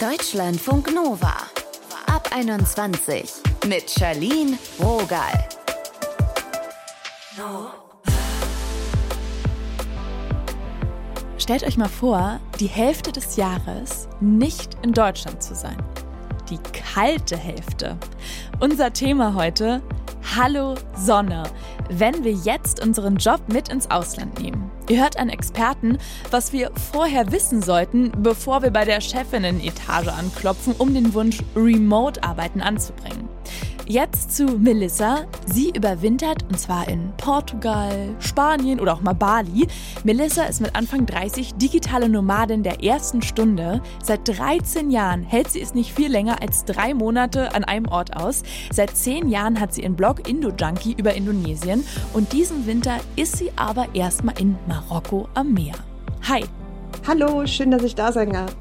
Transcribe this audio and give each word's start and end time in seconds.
Deutschlandfunk 0.00 0.94
Nova. 0.94 1.34
Ab 2.06 2.28
21 2.32 3.32
mit 3.66 3.90
Charlene 3.90 4.56
Rogal. 4.78 5.48
Stellt 11.36 11.64
euch 11.64 11.76
mal 11.76 11.88
vor, 11.88 12.38
die 12.60 12.68
Hälfte 12.68 13.10
des 13.10 13.34
Jahres 13.34 14.08
nicht 14.20 14.76
in 14.82 14.92
Deutschland 14.92 15.42
zu 15.42 15.56
sein. 15.56 15.76
Die 16.48 16.60
kalte 16.94 17.36
Hälfte. 17.36 17.98
Unser 18.60 18.92
Thema 18.92 19.34
heute, 19.34 19.82
Hallo 20.36 20.76
Sonne, 20.94 21.42
wenn 21.90 22.22
wir 22.22 22.34
jetzt 22.34 22.80
unseren 22.86 23.16
Job 23.16 23.40
mit 23.52 23.68
ins 23.68 23.90
Ausland 23.90 24.38
nehmen. 24.40 24.57
Ihr 24.88 25.02
hört 25.02 25.18
an 25.18 25.28
Experten, 25.28 25.98
was 26.30 26.54
wir 26.54 26.70
vorher 26.92 27.30
wissen 27.30 27.60
sollten, 27.60 28.10
bevor 28.22 28.62
wir 28.62 28.70
bei 28.70 28.86
der 28.86 29.02
Chefinnen-Etage 29.02 30.08
anklopfen, 30.08 30.74
um 30.78 30.94
den 30.94 31.12
Wunsch 31.12 31.40
Remote-Arbeiten 31.54 32.62
anzubringen. 32.62 33.28
Jetzt 33.90 34.36
zu 34.36 34.44
Melissa. 34.44 35.24
Sie 35.46 35.70
überwintert 35.70 36.42
und 36.50 36.60
zwar 36.60 36.86
in 36.88 37.10
Portugal, 37.16 38.14
Spanien 38.18 38.80
oder 38.80 38.92
auch 38.92 39.00
mal 39.00 39.14
Bali. 39.14 39.66
Melissa 40.04 40.44
ist 40.44 40.60
mit 40.60 40.76
Anfang 40.76 41.06
30 41.06 41.54
digitale 41.54 42.10
Nomadin 42.10 42.62
der 42.62 42.84
ersten 42.84 43.22
Stunde. 43.22 43.80
Seit 44.02 44.28
13 44.28 44.90
Jahren 44.90 45.22
hält 45.22 45.50
sie 45.50 45.62
es 45.62 45.72
nicht 45.72 45.94
viel 45.94 46.12
länger 46.12 46.42
als 46.42 46.66
drei 46.66 46.92
Monate 46.92 47.54
an 47.54 47.64
einem 47.64 47.88
Ort 47.88 48.14
aus. 48.14 48.42
Seit 48.70 48.94
10 48.94 49.30
Jahren 49.30 49.58
hat 49.58 49.72
sie 49.72 49.80
ihren 49.84 49.96
Blog 49.96 50.28
Indo-Junkie 50.28 50.94
über 50.98 51.14
Indonesien 51.14 51.82
und 52.12 52.34
diesen 52.34 52.66
Winter 52.66 52.98
ist 53.16 53.38
sie 53.38 53.52
aber 53.56 53.86
erstmal 53.94 54.38
in 54.38 54.58
Marokko 54.66 55.28
am 55.32 55.54
Meer. 55.54 55.76
Hi. 56.28 56.44
Hallo, 57.06 57.46
schön, 57.46 57.70
dass 57.70 57.84
ich 57.84 57.94
da 57.94 58.12
sein 58.12 58.34
darf. 58.34 58.54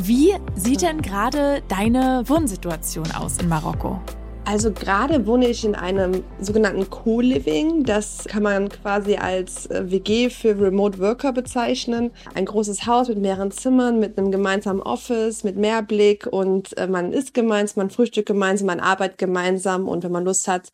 Wie 0.00 0.32
sieht 0.54 0.82
denn 0.82 1.02
gerade 1.02 1.60
deine 1.66 2.22
Wohnsituation 2.26 3.10
aus 3.10 3.38
in 3.38 3.48
Marokko? 3.48 4.00
Also 4.44 4.72
gerade 4.72 5.26
wohne 5.26 5.48
ich 5.48 5.64
in 5.64 5.74
einem 5.74 6.22
sogenannten 6.40 6.88
Co-Living. 6.88 7.82
Das 7.82 8.24
kann 8.24 8.44
man 8.44 8.68
quasi 8.68 9.16
als 9.16 9.66
äh, 9.66 9.90
WG 9.90 10.30
für 10.30 10.58
Remote 10.58 11.00
Worker 11.00 11.32
bezeichnen. 11.32 12.12
Ein 12.34 12.46
großes 12.46 12.86
Haus 12.86 13.08
mit 13.08 13.18
mehreren 13.18 13.50
Zimmern, 13.50 13.98
mit 13.98 14.16
einem 14.16 14.30
gemeinsamen 14.30 14.80
Office, 14.80 15.42
mit 15.42 15.56
Mehrblick 15.56 16.26
und 16.26 16.78
äh, 16.78 16.86
man 16.86 17.12
isst 17.12 17.34
gemeinsam, 17.34 17.82
man 17.82 17.90
frühstückt 17.90 18.28
gemeinsam, 18.28 18.68
man 18.68 18.80
arbeitet 18.80 19.18
gemeinsam 19.18 19.88
und 19.88 20.04
wenn 20.04 20.12
man 20.12 20.24
Lust 20.24 20.46
hat, 20.46 20.70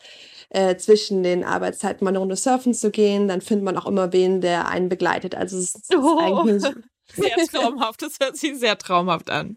äh, 0.51 0.77
zwischen 0.77 1.23
den 1.23 1.45
Arbeitszeiten 1.45 2.05
mal 2.05 2.11
eine 2.11 2.19
Runde 2.19 2.37
surfen 2.37 2.75
zu 2.75 2.91
gehen, 2.91 3.27
dann 3.27 3.41
findet 3.41 3.65
man 3.65 3.79
auch 3.79 3.87
immer 3.87 4.13
wen, 4.13 4.43
der 4.43 4.69
einen 4.69 4.91
begleitet. 4.91 5.35
Also 5.35 5.57
es 5.57 5.75
ist 5.75 5.97
oh, 5.97 6.19
eigentlich 6.23 6.63
sehr 7.15 7.37
traumhaft. 7.53 8.03
Das 8.03 8.19
hört 8.21 8.37
sich 8.37 8.59
sehr 8.59 8.79
traumhaft 8.79 9.31
an. 9.31 9.57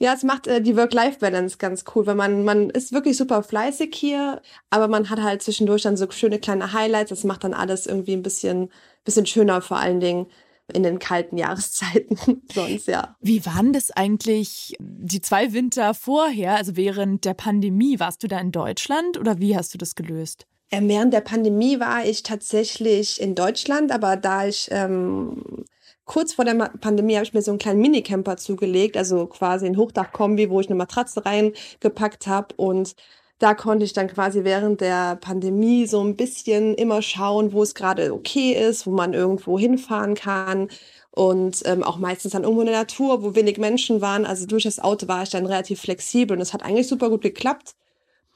Ja, 0.00 0.14
es 0.14 0.22
macht 0.22 0.46
äh, 0.46 0.60
die 0.60 0.76
Work-Life-Balance 0.76 1.58
ganz 1.58 1.84
cool, 1.94 2.06
weil 2.06 2.14
man, 2.14 2.44
man 2.44 2.70
ist 2.70 2.92
wirklich 2.92 3.16
super 3.16 3.42
fleißig 3.42 3.94
hier, 3.94 4.40
aber 4.70 4.86
man 4.86 5.10
hat 5.10 5.20
halt 5.20 5.42
zwischendurch 5.42 5.82
dann 5.82 5.96
so 5.96 6.08
schöne 6.10 6.38
kleine 6.38 6.72
Highlights. 6.72 7.10
Das 7.10 7.24
macht 7.24 7.42
dann 7.42 7.52
alles 7.52 7.86
irgendwie 7.86 8.12
ein 8.12 8.22
bisschen, 8.22 8.70
bisschen 9.04 9.26
schöner, 9.26 9.60
vor 9.60 9.78
allen 9.78 9.98
Dingen 9.98 10.26
in 10.72 10.82
den 10.82 10.98
kalten 10.98 11.36
Jahreszeiten 11.36 12.42
sonst, 12.52 12.86
ja. 12.86 13.16
Wie 13.20 13.44
waren 13.46 13.72
das 13.72 13.90
eigentlich 13.90 14.76
die 14.78 15.20
zwei 15.20 15.52
Winter 15.52 15.94
vorher, 15.94 16.56
also 16.56 16.76
während 16.76 17.24
der 17.24 17.34
Pandemie? 17.34 17.98
Warst 17.98 18.22
du 18.22 18.28
da 18.28 18.38
in 18.38 18.52
Deutschland 18.52 19.18
oder 19.18 19.40
wie 19.40 19.56
hast 19.56 19.74
du 19.74 19.78
das 19.78 19.94
gelöst? 19.94 20.46
Ähm, 20.70 20.88
während 20.88 21.14
der 21.14 21.22
Pandemie 21.22 21.80
war 21.80 22.04
ich 22.04 22.22
tatsächlich 22.22 23.20
in 23.20 23.34
Deutschland, 23.34 23.90
aber 23.90 24.16
da 24.16 24.46
ich 24.46 24.68
ähm, 24.70 25.64
kurz 26.08 26.34
vor 26.34 26.44
der 26.44 26.54
Pandemie 26.80 27.14
habe 27.14 27.24
ich 27.24 27.34
mir 27.34 27.42
so 27.42 27.52
einen 27.52 27.60
kleinen 27.60 27.80
Minicamper 27.80 28.36
zugelegt, 28.36 28.96
also 28.96 29.26
quasi 29.26 29.66
ein 29.66 29.76
Hochdachkombi, 29.76 30.50
wo 30.50 30.60
ich 30.60 30.66
eine 30.66 30.74
Matratze 30.74 31.24
reingepackt 31.24 32.26
habe 32.26 32.54
und 32.56 32.96
da 33.38 33.54
konnte 33.54 33.84
ich 33.84 33.92
dann 33.92 34.08
quasi 34.08 34.42
während 34.42 34.80
der 34.80 35.14
Pandemie 35.16 35.86
so 35.86 36.02
ein 36.02 36.16
bisschen 36.16 36.74
immer 36.74 37.02
schauen, 37.02 37.52
wo 37.52 37.62
es 37.62 37.74
gerade 37.74 38.12
okay 38.12 38.52
ist, 38.52 38.86
wo 38.86 38.90
man 38.90 39.14
irgendwo 39.14 39.58
hinfahren 39.58 40.16
kann 40.16 40.68
und 41.12 41.62
ähm, 41.66 41.84
auch 41.84 41.98
meistens 41.98 42.32
dann 42.32 42.42
irgendwo 42.42 42.62
in 42.62 42.68
der 42.68 42.78
Natur, 42.78 43.22
wo 43.22 43.36
wenig 43.36 43.58
Menschen 43.58 44.00
waren. 44.00 44.26
Also 44.26 44.46
durch 44.46 44.64
das 44.64 44.80
Auto 44.80 45.06
war 45.08 45.22
ich 45.22 45.30
dann 45.30 45.46
relativ 45.46 45.80
flexibel 45.80 46.36
und 46.36 46.42
es 46.42 46.52
hat 46.52 46.64
eigentlich 46.64 46.88
super 46.88 47.10
gut 47.10 47.22
geklappt, 47.22 47.76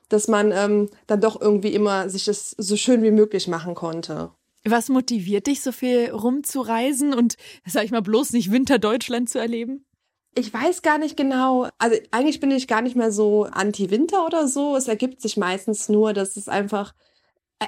dass 0.08 0.28
man 0.28 0.52
ähm, 0.52 0.88
dann 1.06 1.20
doch 1.20 1.40
irgendwie 1.40 1.74
immer 1.74 2.08
sich 2.08 2.24
das 2.26 2.50
so 2.50 2.76
schön 2.76 3.02
wie 3.02 3.10
möglich 3.10 3.48
machen 3.48 3.74
konnte. 3.74 4.30
Was 4.64 4.88
motiviert 4.88 5.46
dich, 5.46 5.60
so 5.60 5.72
viel 5.72 6.10
rumzureisen 6.10 7.14
und, 7.14 7.36
sag 7.66 7.84
ich 7.84 7.90
mal, 7.90 8.02
bloß 8.02 8.32
nicht 8.32 8.52
Winterdeutschland 8.52 9.28
zu 9.28 9.38
erleben? 9.38 9.84
Ich 10.34 10.52
weiß 10.52 10.82
gar 10.82 10.98
nicht 10.98 11.16
genau. 11.16 11.68
Also 11.78 11.98
eigentlich 12.10 12.40
bin 12.40 12.50
ich 12.50 12.68
gar 12.68 12.80
nicht 12.80 12.96
mehr 12.96 13.12
so 13.12 13.44
anti-Winter 13.44 14.24
oder 14.24 14.48
so. 14.48 14.76
Es 14.76 14.88
ergibt 14.88 15.20
sich 15.20 15.36
meistens 15.36 15.88
nur, 15.88 16.14
dass 16.14 16.36
es 16.36 16.48
einfach 16.48 16.94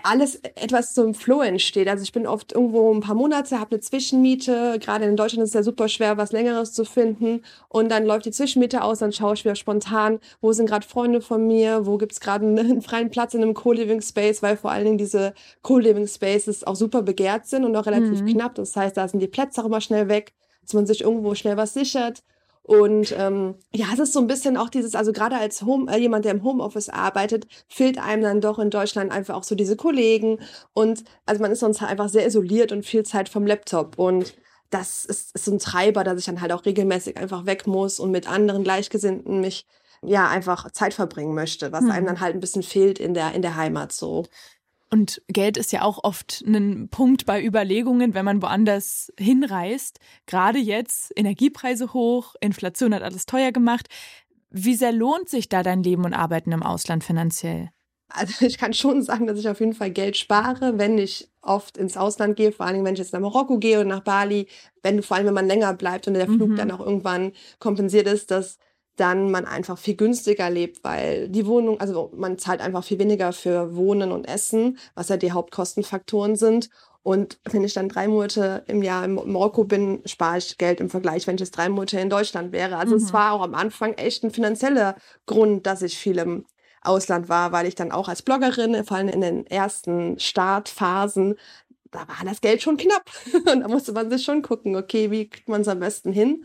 alles 0.02 0.36
etwas 0.56 0.94
zum 0.94 1.14
Flow 1.14 1.42
entsteht. 1.42 1.88
Also 1.88 2.02
ich 2.02 2.12
bin 2.12 2.26
oft 2.26 2.52
irgendwo 2.52 2.92
ein 2.92 3.00
paar 3.00 3.14
Monate, 3.14 3.60
habe 3.60 3.72
eine 3.72 3.80
Zwischenmiete. 3.80 4.78
Gerade 4.80 5.04
in 5.04 5.16
Deutschland 5.16 5.42
ist 5.42 5.50
es 5.50 5.54
ja 5.54 5.62
super 5.62 5.88
schwer, 5.88 6.16
was 6.16 6.32
Längeres 6.32 6.72
zu 6.72 6.84
finden. 6.84 7.42
Und 7.68 7.90
dann 7.90 8.04
läuft 8.04 8.26
die 8.26 8.30
Zwischenmiete 8.30 8.82
aus, 8.82 8.98
dann 8.98 9.12
schaue 9.12 9.34
ich 9.34 9.44
wieder 9.44 9.54
spontan, 9.54 10.20
wo 10.40 10.52
sind 10.52 10.66
gerade 10.66 10.86
Freunde 10.86 11.20
von 11.20 11.46
mir, 11.46 11.86
wo 11.86 11.96
gibt's 11.98 12.20
gerade 12.20 12.46
einen 12.58 12.82
freien 12.82 13.10
Platz 13.10 13.34
in 13.34 13.42
einem 13.42 13.54
Co-Living 13.54 14.00
Space, 14.00 14.42
weil 14.42 14.56
vor 14.56 14.70
allen 14.70 14.84
Dingen 14.84 14.98
diese 14.98 15.34
Co-Living 15.62 16.06
Spaces 16.06 16.64
auch 16.64 16.76
super 16.76 17.02
begehrt 17.02 17.46
sind 17.46 17.64
und 17.64 17.76
auch 17.76 17.86
relativ 17.86 18.22
mhm. 18.22 18.26
knapp. 18.26 18.54
Das 18.54 18.74
heißt, 18.76 18.96
da 18.96 19.06
sind 19.08 19.20
die 19.20 19.28
Plätze 19.28 19.60
auch 19.60 19.66
immer 19.66 19.80
schnell 19.80 20.08
weg, 20.08 20.32
dass 20.62 20.74
man 20.74 20.86
sich 20.86 21.02
irgendwo 21.02 21.34
schnell 21.34 21.56
was 21.56 21.74
sichert. 21.74 22.22
Und 22.66 23.14
ähm, 23.18 23.56
ja, 23.74 23.86
es 23.92 23.98
ist 23.98 24.14
so 24.14 24.20
ein 24.20 24.26
bisschen 24.26 24.56
auch 24.56 24.70
dieses, 24.70 24.94
also 24.94 25.12
gerade 25.12 25.36
als 25.36 25.62
Home, 25.62 25.92
äh, 25.92 25.98
jemand, 25.98 26.24
der 26.24 26.32
im 26.32 26.42
Homeoffice 26.42 26.88
arbeitet, 26.88 27.46
fehlt 27.68 27.98
einem 27.98 28.22
dann 28.22 28.40
doch 28.40 28.58
in 28.58 28.70
Deutschland 28.70 29.12
einfach 29.12 29.34
auch 29.34 29.44
so 29.44 29.54
diese 29.54 29.76
Kollegen. 29.76 30.38
Und 30.72 31.04
also 31.26 31.42
man 31.42 31.52
ist 31.52 31.60
sonst 31.60 31.82
halt 31.82 31.90
einfach 31.90 32.08
sehr 32.08 32.26
isoliert 32.26 32.72
und 32.72 32.86
viel 32.86 33.02
Zeit 33.02 33.28
vom 33.28 33.46
Laptop. 33.46 33.98
Und 33.98 34.34
das 34.70 35.04
ist, 35.04 35.34
ist 35.34 35.44
so 35.44 35.52
ein 35.52 35.58
Treiber, 35.58 36.04
dass 36.04 36.18
ich 36.18 36.24
dann 36.24 36.40
halt 36.40 36.52
auch 36.52 36.64
regelmäßig 36.64 37.18
einfach 37.18 37.44
weg 37.44 37.66
muss 37.66 38.00
und 38.00 38.10
mit 38.10 38.28
anderen 38.30 38.64
Gleichgesinnten 38.64 39.42
mich 39.42 39.66
ja 40.02 40.28
einfach 40.28 40.70
Zeit 40.70 40.94
verbringen 40.94 41.34
möchte, 41.34 41.70
was 41.70 41.82
hm. 41.82 41.90
einem 41.90 42.06
dann 42.06 42.20
halt 42.20 42.34
ein 42.34 42.40
bisschen 42.40 42.62
fehlt 42.62 42.98
in 42.98 43.12
der, 43.12 43.32
in 43.32 43.42
der 43.42 43.56
Heimat 43.56 43.92
so. 43.92 44.24
Und 44.94 45.22
Geld 45.26 45.56
ist 45.56 45.72
ja 45.72 45.82
auch 45.82 46.04
oft 46.04 46.44
ein 46.46 46.88
Punkt 46.88 47.26
bei 47.26 47.44
Überlegungen, 47.44 48.14
wenn 48.14 48.24
man 48.24 48.40
woanders 48.40 49.12
hinreist. 49.18 49.98
Gerade 50.26 50.60
jetzt 50.60 51.12
Energiepreise 51.16 51.92
hoch, 51.94 52.36
Inflation 52.40 52.94
hat 52.94 53.02
alles 53.02 53.26
teuer 53.26 53.50
gemacht. 53.50 53.88
Wie 54.50 54.76
sehr 54.76 54.92
lohnt 54.92 55.28
sich 55.28 55.48
da 55.48 55.64
dein 55.64 55.82
Leben 55.82 56.04
und 56.04 56.14
Arbeiten 56.14 56.52
im 56.52 56.62
Ausland 56.62 57.02
finanziell? 57.02 57.70
Also 58.08 58.46
ich 58.46 58.56
kann 58.56 58.72
schon 58.72 59.02
sagen, 59.02 59.26
dass 59.26 59.40
ich 59.40 59.48
auf 59.48 59.58
jeden 59.58 59.74
Fall 59.74 59.90
Geld 59.90 60.16
spare, 60.16 60.78
wenn 60.78 60.96
ich 60.96 61.28
oft 61.42 61.76
ins 61.76 61.96
Ausland 61.96 62.36
gehe, 62.36 62.52
vor 62.52 62.66
allem 62.66 62.84
wenn 62.84 62.94
ich 62.94 63.00
jetzt 63.00 63.12
nach 63.12 63.18
Marokko 63.18 63.58
gehe 63.58 63.80
und 63.80 63.88
nach 63.88 64.04
Bali, 64.04 64.46
wenn 64.84 65.02
vor 65.02 65.16
allem 65.16 65.26
wenn 65.26 65.34
man 65.34 65.48
länger 65.48 65.74
bleibt 65.74 66.06
und 66.06 66.14
der 66.14 66.26
Flug 66.26 66.50
mhm. 66.50 66.56
dann 66.56 66.70
auch 66.70 66.78
irgendwann 66.78 67.32
kompensiert 67.58 68.06
ist, 68.06 68.30
dass 68.30 68.58
dann 68.96 69.30
man 69.30 69.44
einfach 69.44 69.78
viel 69.78 69.96
günstiger 69.96 70.50
lebt, 70.50 70.84
weil 70.84 71.28
die 71.28 71.46
Wohnung, 71.46 71.80
also 71.80 72.12
man 72.16 72.38
zahlt 72.38 72.60
einfach 72.60 72.84
viel 72.84 72.98
weniger 72.98 73.32
für 73.32 73.74
Wohnen 73.74 74.12
und 74.12 74.26
Essen, 74.26 74.78
was 74.94 75.08
ja 75.08 75.16
die 75.16 75.32
Hauptkostenfaktoren 75.32 76.36
sind. 76.36 76.70
Und 77.02 77.38
wenn 77.44 77.64
ich 77.64 77.74
dann 77.74 77.88
drei 77.88 78.08
Monate 78.08 78.64
im 78.66 78.82
Jahr 78.82 79.04
in 79.04 79.14
Marokko 79.14 79.64
bin, 79.64 80.00
spare 80.06 80.38
ich 80.38 80.56
Geld 80.56 80.80
im 80.80 80.88
Vergleich, 80.88 81.26
wenn 81.26 81.34
ich 81.34 81.40
jetzt 81.40 81.56
drei 81.56 81.68
Monate 81.68 82.00
in 82.00 82.08
Deutschland 82.08 82.52
wäre. 82.52 82.76
Also 82.76 82.96
mhm. 82.96 83.02
es 83.02 83.12
war 83.12 83.32
auch 83.32 83.42
am 83.42 83.54
Anfang 83.54 83.92
echt 83.94 84.24
ein 84.24 84.30
finanzieller 84.30 84.96
Grund, 85.26 85.66
dass 85.66 85.82
ich 85.82 85.98
viel 85.98 86.18
im 86.18 86.46
Ausland 86.80 87.28
war, 87.28 87.52
weil 87.52 87.66
ich 87.66 87.74
dann 87.74 87.92
auch 87.92 88.08
als 88.08 88.22
Bloggerin, 88.22 88.84
vor 88.84 88.96
allem 88.96 89.08
in 89.08 89.20
den 89.20 89.46
ersten 89.46 90.18
Startphasen, 90.18 91.34
da 91.90 92.00
war 92.08 92.24
das 92.24 92.40
Geld 92.40 92.62
schon 92.62 92.76
knapp. 92.76 93.04
Und 93.34 93.60
da 93.60 93.68
musste 93.68 93.92
man 93.92 94.10
sich 94.10 94.24
schon 94.24 94.42
gucken, 94.42 94.76
okay, 94.76 95.10
wie 95.10 95.28
kriegt 95.28 95.48
man 95.48 95.62
es 95.62 95.68
am 95.68 95.80
besten 95.80 96.12
hin? 96.12 96.44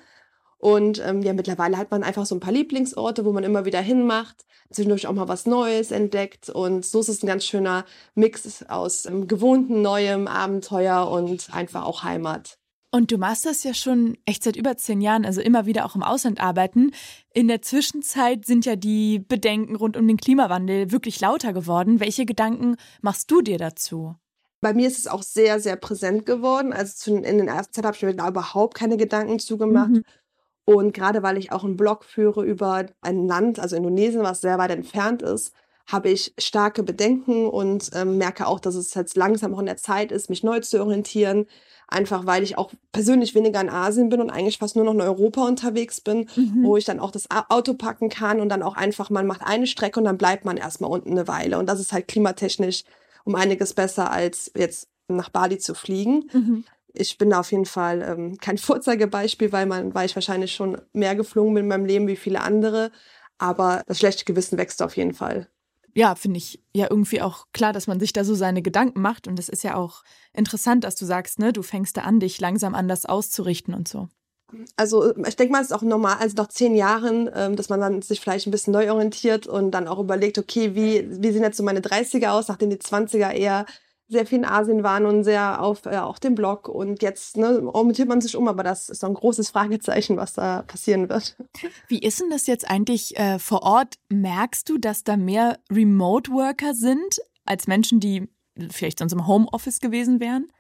Und 0.59 1.01
ähm, 1.03 1.21
ja, 1.21 1.33
mittlerweile 1.33 1.77
hat 1.77 1.89
man 1.89 2.03
einfach 2.03 2.25
so 2.25 2.35
ein 2.35 2.41
paar 2.41 2.51
Lieblingsorte, 2.51 3.23
wo 3.23 3.31
man 3.31 3.45
immer 3.45 3.63
wieder 3.63 3.81
hinmacht, 3.81 4.45
zwischendurch 4.69 5.07
auch 5.07 5.13
mal 5.13 5.29
was 5.29 5.45
Neues 5.45 5.91
entdeckt. 5.91 6.49
Und 6.49 6.85
so 6.85 6.99
ist 6.99 7.07
es 7.07 7.23
ein 7.23 7.27
ganz 7.27 7.45
schöner 7.45 7.85
Mix 8.13 8.63
aus 8.67 9.05
ähm, 9.05 9.27
gewohnten, 9.27 9.81
neuem 9.81 10.27
Abenteuer 10.27 11.09
und 11.09 11.53
einfach 11.53 11.85
auch 11.85 12.03
Heimat. 12.03 12.59
Und 12.91 13.11
du 13.11 13.17
machst 13.17 13.45
das 13.45 13.63
ja 13.63 13.73
schon 13.73 14.17
echt 14.25 14.43
seit 14.43 14.55
über 14.55 14.75
zehn 14.75 14.99
Jahren, 14.99 15.23
also 15.23 15.41
immer 15.41 15.65
wieder 15.65 15.85
auch 15.85 15.95
im 15.95 16.03
Ausland 16.03 16.41
arbeiten. 16.41 16.91
In 17.33 17.47
der 17.47 17.61
Zwischenzeit 17.61 18.45
sind 18.45 18.65
ja 18.65 18.75
die 18.75 19.19
Bedenken 19.19 19.75
rund 19.75 19.95
um 19.95 20.07
den 20.07 20.17
Klimawandel 20.17 20.91
wirklich 20.91 21.21
lauter 21.21 21.53
geworden. 21.53 21.99
Welche 21.99 22.25
Gedanken 22.25 22.77
machst 23.01 23.29
du 23.29 23.41
dir 23.41 23.59
dazu? 23.59 24.15
Bei 24.59 24.73
mir 24.73 24.87
ist 24.87 24.97
es 24.97 25.07
auch 25.07 25.23
sehr, 25.23 25.59
sehr 25.59 25.75
präsent 25.75 26.25
geworden. 26.25 26.73
Also 26.73 27.15
in 27.15 27.23
den 27.23 27.47
ersten 27.47 27.73
Zeit 27.73 27.85
habe 27.85 27.95
ich 27.95 28.01
mir 28.01 28.15
da 28.15 28.27
überhaupt 28.27 28.75
keine 28.75 28.97
Gedanken 28.97 29.39
zugemacht. 29.39 29.91
Mhm. 29.91 30.03
Und 30.69 30.93
gerade 30.93 31.23
weil 31.23 31.39
ich 31.39 31.51
auch 31.51 31.63
einen 31.63 31.77
Blog 31.77 32.05
führe 32.05 32.45
über 32.45 32.85
ein 33.01 33.27
Land, 33.27 33.59
also 33.59 33.75
Indonesien, 33.75 34.21
was 34.21 34.41
sehr 34.41 34.59
weit 34.59 34.69
entfernt 34.69 35.23
ist, 35.23 35.51
habe 35.87 36.09
ich 36.09 36.31
starke 36.37 36.83
Bedenken 36.83 37.47
und 37.47 37.89
ähm, 37.95 38.19
merke 38.19 38.45
auch, 38.45 38.59
dass 38.59 38.75
es 38.75 38.93
jetzt 38.93 39.17
langsam 39.17 39.55
auch 39.55 39.59
in 39.61 39.65
der 39.65 39.77
Zeit 39.77 40.11
ist, 40.11 40.29
mich 40.29 40.43
neu 40.43 40.59
zu 40.59 40.79
orientieren. 40.79 41.47
Einfach 41.87 42.27
weil 42.27 42.43
ich 42.43 42.55
auch 42.59 42.71
persönlich 42.91 43.33
weniger 43.33 43.59
in 43.59 43.69
Asien 43.71 44.09
bin 44.09 44.21
und 44.21 44.29
eigentlich 44.29 44.59
fast 44.59 44.75
nur 44.75 44.85
noch 44.85 44.93
in 44.93 45.01
Europa 45.01 45.43
unterwegs 45.43 46.01
bin, 46.01 46.29
mhm. 46.35 46.61
wo 46.61 46.77
ich 46.77 46.85
dann 46.85 46.99
auch 46.99 47.09
das 47.09 47.27
Auto 47.31 47.73
packen 47.73 48.09
kann 48.09 48.39
und 48.39 48.49
dann 48.49 48.61
auch 48.61 48.75
einfach, 48.75 49.09
man 49.09 49.25
macht 49.25 49.41
eine 49.41 49.65
Strecke 49.65 49.99
und 49.99 50.05
dann 50.05 50.19
bleibt 50.19 50.45
man 50.45 50.57
erstmal 50.57 50.91
unten 50.91 51.09
eine 51.09 51.27
Weile. 51.27 51.57
Und 51.57 51.65
das 51.65 51.79
ist 51.79 51.93
halt 51.93 52.07
klimatechnisch 52.07 52.83
um 53.23 53.33
einiges 53.33 53.73
besser, 53.73 54.11
als 54.11 54.51
jetzt 54.55 54.87
nach 55.07 55.29
Bali 55.29 55.57
zu 55.57 55.73
fliegen. 55.73 56.29
Mhm. 56.31 56.63
Ich 56.93 57.17
bin 57.17 57.29
da 57.29 57.39
auf 57.39 57.51
jeden 57.51 57.65
Fall 57.65 58.01
ähm, 58.01 58.37
kein 58.37 58.57
Vorzeigebeispiel, 58.57 59.51
weil, 59.51 59.65
man, 59.65 59.93
weil 59.93 60.05
ich 60.05 60.15
wahrscheinlich 60.15 60.53
schon 60.53 60.81
mehr 60.93 61.15
geflogen 61.15 61.53
bin 61.53 61.63
in 61.63 61.69
meinem 61.69 61.85
Leben 61.85 62.07
wie 62.07 62.15
viele 62.15 62.41
andere. 62.41 62.91
Aber 63.37 63.83
das 63.87 63.99
schlechte 63.99 64.25
Gewissen 64.25 64.57
wächst 64.57 64.81
auf 64.81 64.97
jeden 64.97 65.13
Fall 65.13 65.47
ja, 65.93 66.15
finde 66.15 66.37
ich 66.37 66.63
ja 66.73 66.87
irgendwie 66.89 67.21
auch 67.21 67.47
klar, 67.53 67.73
dass 67.73 67.87
man 67.87 67.99
sich 67.99 68.13
da 68.13 68.23
so 68.23 68.35
seine 68.35 68.61
Gedanken 68.61 69.01
macht. 69.01 69.27
Und 69.27 69.39
es 69.39 69.49
ist 69.49 69.63
ja 69.63 69.75
auch 69.75 70.03
interessant, 70.33 70.83
dass 70.83 70.95
du 70.95 71.05
sagst, 71.05 71.39
ne, 71.39 71.53
du 71.53 71.61
fängst 71.61 71.97
da 71.97 72.01
an, 72.01 72.19
dich 72.19 72.39
langsam 72.39 72.75
anders 72.75 73.05
auszurichten 73.05 73.73
und 73.73 73.87
so. 73.87 74.07
Also 74.75 75.15
ich 75.27 75.35
denke 75.35 75.51
mal, 75.51 75.61
es 75.61 75.67
ist 75.67 75.73
auch 75.73 75.83
normal, 75.83 76.17
also 76.19 76.35
nach 76.37 76.47
zehn 76.47 76.73
Jahren, 76.73 77.29
ähm, 77.35 77.55
dass 77.55 77.69
man 77.69 77.79
dann 77.79 78.01
sich 78.01 78.19
vielleicht 78.19 78.47
ein 78.47 78.51
bisschen 78.51 78.73
neu 78.73 78.91
orientiert 78.91 79.45
und 79.45 79.71
dann 79.71 79.87
auch 79.87 79.99
überlegt, 79.99 80.39
okay, 80.39 80.73
wie, 80.73 81.05
wie 81.21 81.31
sehen 81.31 81.43
jetzt 81.43 81.57
so 81.57 81.63
meine 81.63 81.81
30er 81.81 82.29
aus, 82.29 82.47
nachdem 82.47 82.71
die 82.71 82.77
20er 82.77 83.31
eher 83.31 83.65
sehr 84.09 84.25
viel 84.25 84.39
in 84.39 84.45
Asien 84.45 84.83
waren 84.83 85.05
und 85.05 85.23
sehr 85.23 85.61
auf 85.61 85.85
äh, 85.85 85.97
auch 85.97 86.17
dem 86.17 86.35
Blog 86.35 86.67
und 86.67 87.01
jetzt 87.01 87.37
ne, 87.37 87.61
orientiert 87.73 88.09
man 88.09 88.21
sich 88.21 88.35
um, 88.35 88.47
aber 88.47 88.63
das 88.63 88.89
ist 88.89 89.01
so 89.01 89.07
ein 89.07 89.13
großes 89.13 89.49
Fragezeichen, 89.51 90.17
was 90.17 90.33
da 90.33 90.63
passieren 90.63 91.09
wird. 91.09 91.37
Wie 91.87 91.99
ist 91.99 92.19
denn 92.19 92.29
das 92.29 92.47
jetzt 92.47 92.69
eigentlich 92.69 93.17
äh, 93.17 93.39
vor 93.39 93.61
Ort? 93.61 93.95
Merkst 94.09 94.67
du, 94.67 94.77
dass 94.77 95.03
da 95.03 95.15
mehr 95.15 95.59
Remote-Worker 95.71 96.73
sind 96.73 97.19
als 97.45 97.67
Menschen, 97.67 97.99
die 97.99 98.27
vielleicht 98.71 98.99
sonst 98.99 99.13
im 99.13 99.27
Homeoffice 99.27 99.79
gewesen 99.79 100.19
wären? 100.19 100.51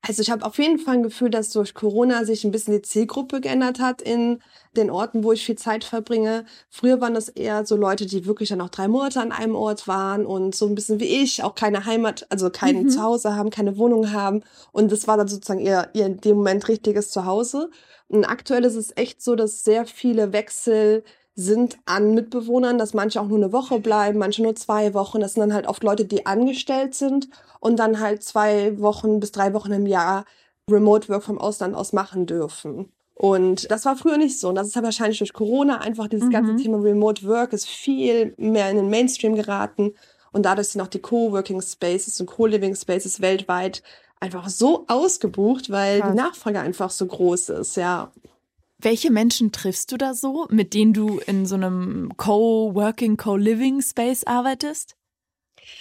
Also 0.00 0.22
ich 0.22 0.30
habe 0.30 0.44
auf 0.44 0.58
jeden 0.58 0.78
Fall 0.78 0.96
ein 0.96 1.02
Gefühl, 1.02 1.30
dass 1.30 1.50
durch 1.50 1.74
Corona 1.74 2.24
sich 2.24 2.44
ein 2.44 2.50
bisschen 2.50 2.74
die 2.74 2.82
Zielgruppe 2.82 3.40
geändert 3.40 3.78
hat 3.78 4.02
in 4.02 4.40
den 4.76 4.90
Orten, 4.90 5.22
wo 5.22 5.32
ich 5.32 5.44
viel 5.44 5.56
Zeit 5.56 5.84
verbringe. 5.84 6.44
Früher 6.70 7.00
waren 7.00 7.14
das 7.14 7.28
eher 7.28 7.64
so 7.66 7.76
Leute, 7.76 8.06
die 8.06 8.26
wirklich 8.26 8.48
dann 8.48 8.60
auch 8.60 8.70
drei 8.70 8.88
Monate 8.88 9.20
an 9.20 9.32
einem 9.32 9.54
Ort 9.54 9.86
waren 9.86 10.26
und 10.26 10.54
so 10.54 10.66
ein 10.66 10.74
bisschen 10.74 10.98
wie 10.98 11.22
ich, 11.22 11.42
auch 11.42 11.54
keine 11.54 11.84
Heimat, 11.84 12.26
also 12.30 12.50
kein 12.50 12.84
mhm. 12.84 12.90
Zuhause 12.90 13.36
haben, 13.36 13.50
keine 13.50 13.76
Wohnung 13.78 14.12
haben. 14.12 14.42
Und 14.72 14.90
das 14.90 15.06
war 15.06 15.16
dann 15.16 15.28
sozusagen 15.28 15.60
eher, 15.60 15.90
eher 15.94 16.06
in 16.06 16.20
dem 16.20 16.38
Moment 16.38 16.68
richtiges 16.68 17.10
Zuhause. 17.10 17.70
Und 18.08 18.24
aktuell 18.24 18.64
ist 18.64 18.76
es 18.76 18.96
echt 18.96 19.22
so, 19.22 19.36
dass 19.36 19.64
sehr 19.64 19.86
viele 19.86 20.32
Wechsel 20.32 21.04
sind 21.34 21.78
an 21.86 22.14
Mitbewohnern, 22.14 22.78
dass 22.78 22.94
manche 22.94 23.20
auch 23.20 23.26
nur 23.26 23.38
eine 23.38 23.52
Woche 23.52 23.80
bleiben, 23.80 24.18
manche 24.18 24.42
nur 24.42 24.54
zwei 24.54 24.92
Wochen. 24.94 25.20
Das 25.20 25.34
sind 25.34 25.40
dann 25.40 25.54
halt 25.54 25.66
oft 25.66 25.82
Leute, 25.82 26.04
die 26.04 26.26
angestellt 26.26 26.94
sind 26.94 27.28
und 27.60 27.78
dann 27.78 28.00
halt 28.00 28.22
zwei 28.22 28.78
Wochen 28.80 29.18
bis 29.18 29.32
drei 29.32 29.54
Wochen 29.54 29.72
im 29.72 29.86
Jahr 29.86 30.24
Remote 30.70 31.08
Work 31.08 31.24
vom 31.24 31.38
Ausland 31.38 31.74
aus 31.74 31.92
machen 31.92 32.26
dürfen. 32.26 32.92
Und 33.14 33.70
das 33.70 33.84
war 33.84 33.96
früher 33.96 34.16
nicht 34.16 34.38
so. 34.38 34.48
Und 34.48 34.56
das 34.56 34.68
ist 34.68 34.76
ja 34.76 34.82
wahrscheinlich 34.82 35.18
durch 35.18 35.32
Corona 35.32 35.78
einfach 35.78 36.08
dieses 36.08 36.26
mhm. 36.26 36.32
ganze 36.32 36.56
Thema 36.56 36.78
Remote 36.78 37.26
Work 37.26 37.52
ist 37.52 37.68
viel 37.68 38.34
mehr 38.36 38.70
in 38.70 38.76
den 38.76 38.90
Mainstream 38.90 39.34
geraten. 39.34 39.94
Und 40.32 40.44
dadurch 40.44 40.68
sind 40.68 40.80
auch 40.80 40.88
die 40.88 40.98
Coworking 40.98 41.60
Spaces 41.60 42.20
und 42.20 42.26
Co-Living 42.26 42.74
Spaces 42.74 43.20
weltweit 43.20 43.82
einfach 44.18 44.48
so 44.48 44.84
ausgebucht, 44.88 45.70
weil 45.70 46.00
Krass. 46.00 46.10
die 46.10 46.16
Nachfrage 46.16 46.60
einfach 46.60 46.90
so 46.90 47.06
groß 47.06 47.50
ist, 47.50 47.76
ja. 47.76 48.10
Welche 48.82 49.12
Menschen 49.12 49.52
triffst 49.52 49.92
du 49.92 49.96
da 49.96 50.12
so, 50.12 50.46
mit 50.50 50.74
denen 50.74 50.92
du 50.92 51.20
in 51.20 51.46
so 51.46 51.54
einem 51.54 52.12
Co-Working, 52.16 53.16
Co-Living 53.16 53.80
Space 53.80 54.24
arbeitest? 54.24 54.96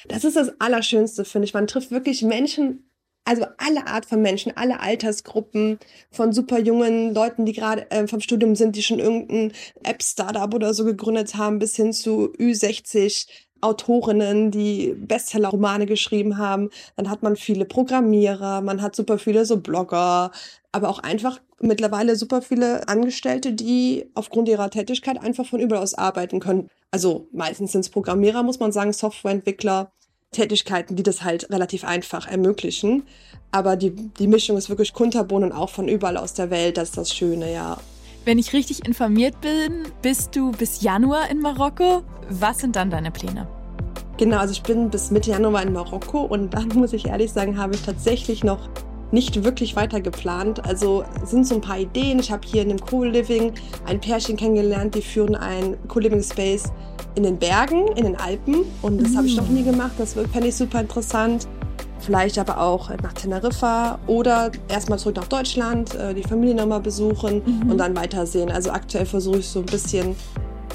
Das 0.07 0.23
ist 0.23 0.35
das 0.35 0.51
Allerschönste, 0.59 1.25
finde 1.25 1.47
ich. 1.47 1.55
Man 1.55 1.65
trifft 1.65 1.89
wirklich 1.89 2.21
Menschen, 2.21 2.91
also 3.25 3.45
alle 3.57 3.87
Art 3.87 4.05
von 4.05 4.21
Menschen, 4.21 4.55
alle 4.55 4.79
Altersgruppen, 4.79 5.79
von 6.11 6.31
super 6.31 6.59
jungen 6.59 7.15
Leuten, 7.15 7.47
die 7.47 7.53
gerade 7.53 7.89
äh, 7.89 8.07
vom 8.07 8.21
Studium 8.21 8.55
sind, 8.55 8.75
die 8.75 8.83
schon 8.83 8.99
irgendein 8.99 9.51
App-Startup 9.83 10.53
oder 10.53 10.75
so 10.75 10.85
gegründet 10.85 11.33
haben, 11.33 11.57
bis 11.57 11.75
hin 11.75 11.93
zu 11.93 12.31
Ü60 12.37 13.25
Autorinnen, 13.61 14.51
die 14.51 14.93
Bestseller-Romane 14.95 15.87
geschrieben 15.87 16.37
haben. 16.37 16.69
Dann 16.97 17.09
hat 17.09 17.23
man 17.23 17.35
viele 17.35 17.65
Programmierer, 17.65 18.61
man 18.61 18.81
hat 18.81 18.95
super 18.95 19.17
viele 19.17 19.45
so 19.45 19.57
Blogger, 19.57 20.31
aber 20.71 20.89
auch 20.89 20.99
einfach 20.99 21.39
mittlerweile 21.61 22.15
super 22.15 22.41
viele 22.41 22.87
Angestellte, 22.87 23.53
die 23.53 24.05
aufgrund 24.13 24.49
ihrer 24.49 24.69
Tätigkeit 24.69 25.21
einfach 25.21 25.45
von 25.45 25.59
überall 25.59 25.83
aus 25.83 25.93
arbeiten 25.93 26.39
können. 26.39 26.69
Also 26.91 27.27
meistens 27.31 27.71
sind 27.71 27.81
es 27.81 27.89
Programmierer, 27.89 28.43
muss 28.43 28.59
man 28.59 28.71
sagen, 28.71 28.93
Softwareentwickler, 28.93 29.91
Tätigkeiten, 30.31 30.95
die 30.95 31.03
das 31.03 31.23
halt 31.23 31.49
relativ 31.49 31.83
einfach 31.83 32.27
ermöglichen. 32.27 33.03
Aber 33.51 33.75
die, 33.75 33.91
die 33.91 34.27
Mischung 34.27 34.57
ist 34.57 34.69
wirklich 34.69 34.93
kunterbunt 34.93 35.43
und 35.43 35.51
auch 35.51 35.69
von 35.69 35.87
überall 35.87 36.17
aus 36.17 36.33
der 36.33 36.49
Welt, 36.49 36.77
das 36.77 36.89
ist 36.89 36.97
das 36.97 37.13
Schöne, 37.13 37.53
ja. 37.53 37.77
Wenn 38.23 38.37
ich 38.37 38.53
richtig 38.53 38.85
informiert 38.85 39.41
bin, 39.41 39.83
bist 40.01 40.35
du 40.35 40.51
bis 40.51 40.81
Januar 40.81 41.29
in 41.29 41.39
Marokko. 41.39 42.03
Was 42.29 42.59
sind 42.59 42.75
dann 42.75 42.89
deine 42.89 43.11
Pläne? 43.11 43.47
Genau, 44.17 44.37
also 44.37 44.51
ich 44.51 44.61
bin 44.61 44.89
bis 44.89 45.09
Mitte 45.09 45.31
Januar 45.31 45.63
in 45.63 45.73
Marokko 45.73 46.21
und 46.21 46.53
dann 46.53 46.67
muss 46.75 46.93
ich 46.93 47.07
ehrlich 47.07 47.31
sagen, 47.31 47.57
habe 47.57 47.73
ich 47.75 47.81
tatsächlich 47.81 48.43
noch 48.43 48.69
nicht 49.11 49.43
wirklich 49.43 49.75
weiter 49.75 50.01
geplant. 50.01 50.65
Also 50.65 51.03
sind 51.25 51.45
so 51.45 51.55
ein 51.55 51.61
paar 51.61 51.79
Ideen. 51.79 52.19
Ich 52.19 52.31
habe 52.31 52.47
hier 52.47 52.61
in 52.61 52.69
dem 52.69 52.79
Co-Living 52.79 53.53
ein 53.85 53.99
Pärchen 53.99 54.37
kennengelernt, 54.37 54.95
die 54.95 55.01
führen 55.01 55.35
ein 55.35 55.77
Co-Living 55.87 56.23
Space 56.23 56.71
in 57.15 57.23
den 57.23 57.37
Bergen, 57.37 57.87
in 57.95 58.05
den 58.05 58.15
Alpen. 58.15 58.65
Und 58.81 59.01
das 59.01 59.11
mhm. 59.11 59.17
habe 59.17 59.27
ich 59.27 59.37
noch 59.37 59.49
nie 59.49 59.63
gemacht. 59.63 59.93
Das 59.97 60.13
fände 60.13 60.47
ich 60.47 60.55
super 60.55 60.81
interessant. 60.81 61.47
Vielleicht 61.99 62.39
aber 62.39 62.59
auch 62.59 62.89
nach 63.03 63.13
Teneriffa 63.13 63.99
oder 64.07 64.51
erstmal 64.67 64.97
zurück 64.97 65.17
nach 65.17 65.27
Deutschland, 65.27 65.93
äh, 65.93 66.15
die 66.15 66.23
Familie 66.23 66.55
nochmal 66.55 66.79
besuchen 66.79 67.43
mhm. 67.45 67.69
und 67.69 67.77
dann 67.77 67.95
weitersehen. 67.95 68.49
Also 68.49 68.71
aktuell 68.71 69.05
versuche 69.05 69.37
ich 69.37 69.47
so 69.47 69.59
ein 69.59 69.67
bisschen 69.67 70.15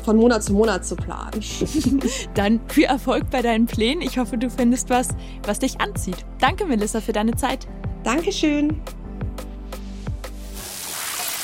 von 0.04 0.16
Monat 0.16 0.44
zu 0.44 0.52
Monat 0.52 0.86
zu 0.86 0.94
planen. 0.94 1.42
Dann 2.34 2.60
viel 2.68 2.84
Erfolg 2.84 3.28
bei 3.28 3.42
deinen 3.42 3.66
Plänen. 3.66 4.02
Ich 4.02 4.18
hoffe, 4.18 4.38
du 4.38 4.48
findest 4.48 4.88
was, 4.88 5.08
was 5.44 5.58
dich 5.58 5.80
anzieht. 5.80 6.24
Danke, 6.38 6.64
Melissa, 6.64 7.00
für 7.00 7.12
deine 7.12 7.34
Zeit. 7.34 7.66
Dankeschön. 8.06 8.80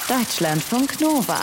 Deutschlandfunk 0.07 1.01
Nova. 1.01 1.41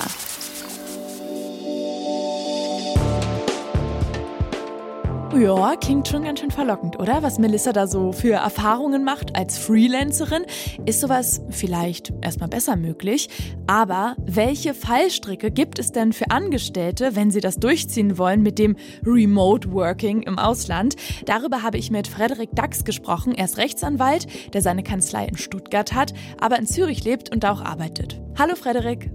Ja, 5.37 5.75
klingt 5.75 6.07
schon 6.07 6.23
ganz 6.23 6.39
schön 6.39 6.49
verlockend, 6.49 6.99
oder? 6.99 7.21
Was 7.21 7.37
Melissa 7.37 7.71
da 7.71 7.85
so 7.85 8.11
für 8.11 8.33
Erfahrungen 8.33 9.03
macht 9.03 9.35
als 9.35 9.59
Freelancerin, 9.59 10.43
ist 10.85 11.01
sowas 11.01 11.41
vielleicht 11.49 12.11
erstmal 12.21 12.49
besser 12.49 12.75
möglich. 12.75 13.29
Aber 13.67 14.15
welche 14.25 14.73
Fallstricke 14.73 15.51
gibt 15.51 15.77
es 15.77 15.91
denn 15.91 16.13
für 16.13 16.31
Angestellte, 16.31 17.15
wenn 17.15 17.29
sie 17.29 17.41
das 17.41 17.57
durchziehen 17.57 18.17
wollen 18.17 18.41
mit 18.41 18.57
dem 18.57 18.75
Remote 19.05 19.71
Working 19.71 20.23
im 20.23 20.39
Ausland? 20.39 20.95
Darüber 21.25 21.61
habe 21.61 21.77
ich 21.77 21.91
mit 21.91 22.07
Frederik 22.07 22.49
Dax 22.53 22.83
gesprochen. 22.83 23.33
Er 23.35 23.45
ist 23.45 23.57
Rechtsanwalt, 23.57 24.25
der 24.53 24.63
seine 24.63 24.81
Kanzlei 24.81 25.25
in 25.25 25.37
Stuttgart 25.37 25.93
hat, 25.93 26.13
aber 26.41 26.57
in 26.57 26.65
Zürich 26.65 27.03
lebt 27.03 27.31
und 27.31 27.45
auch 27.45 27.61
arbeitet. 27.61 28.19
Hallo 28.37 28.55
Frederik. 28.55 29.11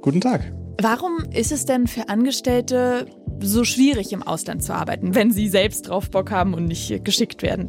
Guten 0.00 0.22
Tag. 0.22 0.52
Warum 0.82 1.18
ist 1.30 1.52
es 1.52 1.66
denn 1.66 1.86
für 1.86 2.08
Angestellte 2.08 3.04
so 3.42 3.64
schwierig 3.64 4.12
im 4.12 4.22
Ausland 4.22 4.62
zu 4.62 4.74
arbeiten, 4.74 5.14
wenn 5.14 5.32
sie 5.32 5.48
selbst 5.48 5.88
drauf 5.88 6.10
Bock 6.10 6.30
haben 6.30 6.54
und 6.54 6.66
nicht 6.66 7.04
geschickt 7.04 7.42
werden? 7.42 7.68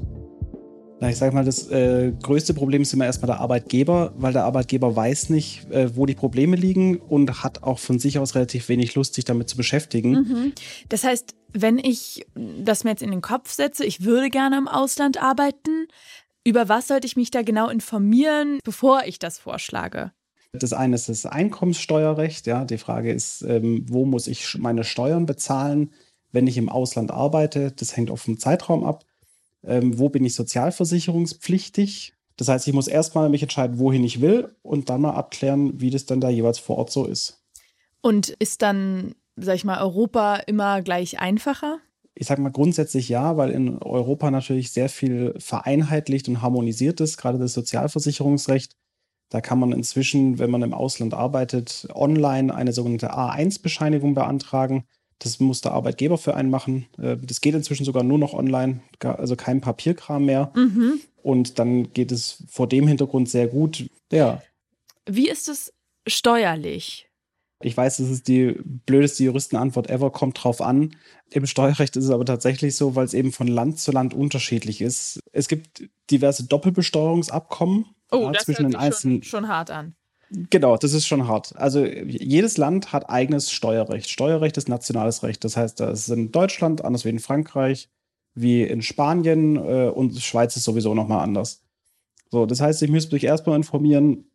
Na, 1.02 1.10
ich 1.10 1.18
sage 1.18 1.34
mal, 1.34 1.44
das 1.44 1.68
äh, 1.72 2.14
größte 2.22 2.54
Problem 2.54 2.84
ist 2.84 2.94
immer 2.94 3.06
erstmal 3.06 3.26
der 3.26 3.40
Arbeitgeber, 3.40 4.14
weil 4.18 4.34
der 4.34 4.44
Arbeitgeber 4.44 4.96
weiß 4.96 5.30
nicht, 5.32 5.68
äh, 5.72 5.96
wo 5.96 6.06
die 6.06 6.14
Probleme 6.14 6.56
liegen 6.56 6.98
und 6.98 7.44
hat 7.44 7.64
auch 7.64 7.80
von 7.80 7.98
sich 7.98 8.20
aus 8.20 8.36
relativ 8.36 8.70
wenig 8.70 8.94
Lust, 8.94 9.16
sich 9.16 9.26
damit 9.26 9.50
zu 9.50 9.58
beschäftigen. 9.58 10.12
Mhm. 10.12 10.54
Das 10.90 11.04
heißt, 11.04 11.34
wenn 11.54 11.80
ich 11.80 12.28
das 12.36 12.84
mir 12.84 12.92
jetzt 12.92 13.02
in 13.02 13.10
den 13.10 13.22
Kopf 13.22 13.52
setze, 13.52 13.84
ich 13.84 14.06
würde 14.06 14.30
gerne 14.30 14.60
im 14.60 14.68
Ausland 14.68 15.20
arbeiten, 15.20 15.88
über 16.44 16.70
was 16.70 16.88
sollte 16.88 17.08
ich 17.08 17.16
mich 17.16 17.32
da 17.32 17.42
genau 17.42 17.70
informieren, 17.70 18.60
bevor 18.64 19.02
ich 19.06 19.18
das 19.18 19.40
vorschlage? 19.40 20.12
Das 20.54 20.74
eine 20.74 20.96
ist 20.96 21.08
das 21.08 21.26
Einkommenssteuerrecht. 21.26 22.46
Ja, 22.46 22.66
die 22.66 22.78
Frage 22.78 23.12
ist, 23.12 23.42
ähm, 23.44 23.86
wo 23.88 24.06
muss 24.06 24.28
ich 24.28 24.58
meine 24.58 24.84
Steuern 24.84 25.26
bezahlen, 25.26 25.92
wenn 26.32 26.48
ich 26.48 26.58
im 26.58 26.70
Ausland 26.70 27.12
arbeite? 27.12 27.72
Das 27.72 27.96
hängt 27.96 28.12
auch 28.12 28.18
vom 28.18 28.38
Zeitraum 28.38 28.84
ab. 28.84 29.06
Ähm, 29.64 29.98
wo 29.98 30.10
bin 30.10 30.26
ich 30.26 30.36
sozialversicherungspflichtig? 30.36 32.14
Das 32.36 32.48
heißt, 32.48 32.68
ich 32.68 32.74
muss 32.74 32.88
erstmal 32.88 33.30
mich 33.30 33.44
entscheiden, 33.44 33.80
wohin 33.80 34.04
ich 34.04 34.20
will 34.20 34.54
und 34.62 34.90
dann 34.90 35.02
mal 35.02 35.14
abklären, 35.14 35.80
wie 35.80 35.90
das 35.90 36.06
dann 36.06 36.20
da 36.20 36.30
jeweils 36.30 36.60
vor 36.60 36.78
Ort 36.78 36.92
so 36.92 37.06
ist. 37.06 37.42
Und 38.02 38.30
ist 38.30 38.62
dann, 38.62 39.16
sag 39.36 39.56
ich 39.56 39.64
mal, 39.64 39.82
Europa 39.82 40.38
immer 40.48 40.82
gleich 40.82 41.20
einfacher? 41.20 41.78
Ich 42.14 42.28
sage 42.28 42.42
mal 42.42 42.52
grundsätzlich 42.52 43.08
ja, 43.08 43.38
weil 43.38 43.52
in 43.52 43.78
Europa 43.78 44.32
natürlich 44.32 44.72
sehr 44.72 44.90
viel 44.90 45.34
vereinheitlicht 45.38 46.28
und 46.28 46.42
harmonisiert 46.42 47.00
ist, 47.00 47.18
gerade 47.18 47.38
das 47.38 47.54
Sozialversicherungsrecht. 47.54 48.76
Da 49.32 49.40
kann 49.40 49.60
man 49.60 49.72
inzwischen, 49.72 50.40
wenn 50.40 50.52
man 50.52 50.62
im 50.62 50.74
Ausland 50.74 51.14
arbeitet, 51.14 51.88
online 51.94 52.54
eine 52.54 52.74
sogenannte 52.74 53.14
A1-Bescheinigung 53.14 54.14
beantragen. 54.14 54.84
Das 55.20 55.40
muss 55.40 55.62
der 55.62 55.72
Arbeitgeber 55.72 56.18
für 56.18 56.36
einen 56.36 56.50
machen. 56.50 56.86
Äh, 56.98 57.16
das 57.16 57.40
geht 57.40 57.56
inzwischen 57.56 57.86
sogar 57.86 58.04
nur 58.04 58.20
noch 58.20 58.34
online, 58.34 58.82
also 59.00 59.38
kein 59.38 59.62
Papierkram 59.62 60.26
mehr. 60.26 60.52
Mhm. 60.54 61.00
Und 61.24 61.60
dann 61.60 61.94
geht 61.94 62.12
es 62.12 62.44
vor 62.50 62.68
dem 62.68 62.88
Hintergrund 62.88 63.30
sehr 63.30 63.48
gut. 63.48 63.86
Ja. 64.12 64.42
Wie 65.06 65.30
ist 65.30 65.48
es 65.48 65.74
steuerlich? 66.08 67.08
Ich 67.64 67.78
weiß, 67.78 67.98
das 67.98 68.10
ist 68.10 68.28
die 68.28 68.56
blödeste 68.86 69.24
Juristenantwort 69.24 69.90
ever, 69.90 70.10
kommt 70.10 70.44
drauf 70.44 70.60
an. 70.62 70.98
Im 71.30 71.46
Steuerrecht 71.46 71.96
ist 71.96 72.06
es 72.06 72.10
aber 72.10 72.26
tatsächlich 72.26 72.76
so, 72.76 72.96
weil 72.96 73.06
es 73.06 73.14
eben 73.14 73.32
von 73.32 73.48
Land 73.48 73.80
zu 73.80 73.94
Land 73.94 74.14
unterschiedlich 74.14 74.82
ist. 74.82 75.22
Es 75.32 75.48
gibt 75.48 75.84
diverse 76.10 76.48
Doppelbesteuerungsabkommen 76.48 77.86
oh, 78.12 78.26
ja, 78.26 78.32
das 78.32 78.44
zwischen 78.44 78.66
hört 78.66 78.74
den 78.74 78.80
einzelnen. 78.80 79.24
Schon, 79.24 79.42
schon 79.42 79.48
hart 79.48 79.72
an. 79.72 79.96
Genau, 80.50 80.78
das 80.78 80.94
ist 80.94 81.08
schon 81.08 81.28
hart. 81.28 81.54
Also 81.58 81.86
jedes 81.86 82.58
Land 82.58 82.94
hat 82.94 83.10
eigenes 83.10 83.52
Steuerrecht. 83.52 84.10
Steuerrecht 84.10 84.56
ist 84.56 84.70
nationales 84.70 85.24
Recht. 85.24 85.44
Das 85.44 85.58
heißt, 85.58 85.80
das 85.80 86.08
ist 86.08 86.10
in 86.10 86.32
Deutschland 86.32 86.86
anders 86.86 87.04
wie 87.04 87.10
in 87.10 87.20
Frankreich, 87.20 87.90
wie 88.34 88.64
in 88.64 88.82
Spanien 88.82 89.58
äh, 89.58 89.90
und 89.90 90.18
Schweiz 90.22 90.56
ist 90.56 90.64
sowieso 90.64 90.96
nochmal 90.96 91.24
anders. 91.24 91.64
So, 92.30 92.46
das 92.46 92.62
heißt, 92.62 92.82
ich 92.82 92.90
müsste 92.90 93.14
mich 93.14 93.26
erstmal 93.26 93.58
informieren, 93.58 94.32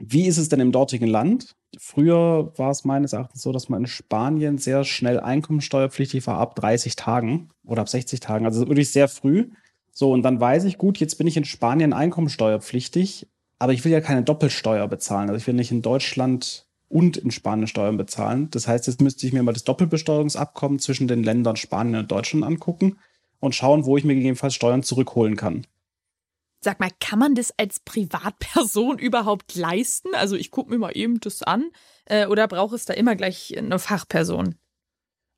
wie 0.00 0.26
ist 0.26 0.38
es 0.38 0.48
denn 0.48 0.60
im 0.60 0.72
dortigen 0.72 1.06
Land? 1.06 1.54
Früher 1.78 2.52
war 2.56 2.70
es 2.70 2.84
meines 2.84 3.12
Erachtens 3.12 3.42
so, 3.42 3.52
dass 3.52 3.68
man 3.68 3.82
in 3.82 3.86
Spanien 3.86 4.58
sehr 4.58 4.82
schnell 4.82 5.20
einkommensteuerpflichtig 5.20 6.26
war, 6.26 6.38
ab 6.38 6.56
30 6.56 6.96
Tagen 6.96 7.50
oder 7.64 7.82
ab 7.82 7.88
60 7.88 8.18
Tagen. 8.18 8.46
Also 8.46 8.66
wirklich 8.66 8.90
sehr 8.90 9.08
früh. 9.08 9.50
So, 9.92 10.12
und 10.12 10.22
dann 10.22 10.40
weiß 10.40 10.64
ich, 10.64 10.78
gut, 10.78 10.98
jetzt 10.98 11.16
bin 11.16 11.26
ich 11.26 11.36
in 11.36 11.44
Spanien 11.44 11.92
einkommensteuerpflichtig, 11.92 13.28
aber 13.58 13.72
ich 13.72 13.84
will 13.84 13.92
ja 13.92 14.00
keine 14.00 14.22
Doppelsteuer 14.22 14.88
bezahlen. 14.88 15.28
Also 15.28 15.38
ich 15.38 15.46
will 15.46 15.54
nicht 15.54 15.72
in 15.72 15.82
Deutschland 15.82 16.66
und 16.88 17.16
in 17.16 17.30
Spanien 17.30 17.66
Steuern 17.66 17.96
bezahlen. 17.96 18.50
Das 18.50 18.66
heißt, 18.66 18.86
jetzt 18.86 19.00
müsste 19.00 19.26
ich 19.26 19.32
mir 19.32 19.42
mal 19.42 19.52
das 19.52 19.64
Doppelbesteuerungsabkommen 19.64 20.78
zwischen 20.78 21.08
den 21.08 21.22
Ländern 21.22 21.56
Spanien 21.56 22.00
und 22.00 22.10
Deutschland 22.10 22.44
angucken 22.44 22.98
und 23.38 23.54
schauen, 23.54 23.84
wo 23.84 23.96
ich 23.96 24.04
mir 24.04 24.14
gegebenenfalls 24.14 24.54
Steuern 24.54 24.82
zurückholen 24.82 25.36
kann. 25.36 25.66
Sag 26.62 26.78
mal, 26.78 26.90
kann 27.00 27.18
man 27.18 27.34
das 27.34 27.54
als 27.58 27.80
Privatperson 27.80 28.98
überhaupt 29.00 29.54
leisten? 29.54 30.14
Also 30.14 30.36
ich 30.36 30.50
gucke 30.50 30.70
mir 30.70 30.78
mal 30.78 30.96
eben 30.96 31.20
das 31.20 31.42
an. 31.42 31.70
Äh, 32.04 32.26
oder 32.26 32.48
braucht 32.48 32.74
es 32.74 32.84
da 32.84 32.92
immer 32.92 33.16
gleich 33.16 33.56
eine 33.56 33.78
Fachperson? 33.78 34.56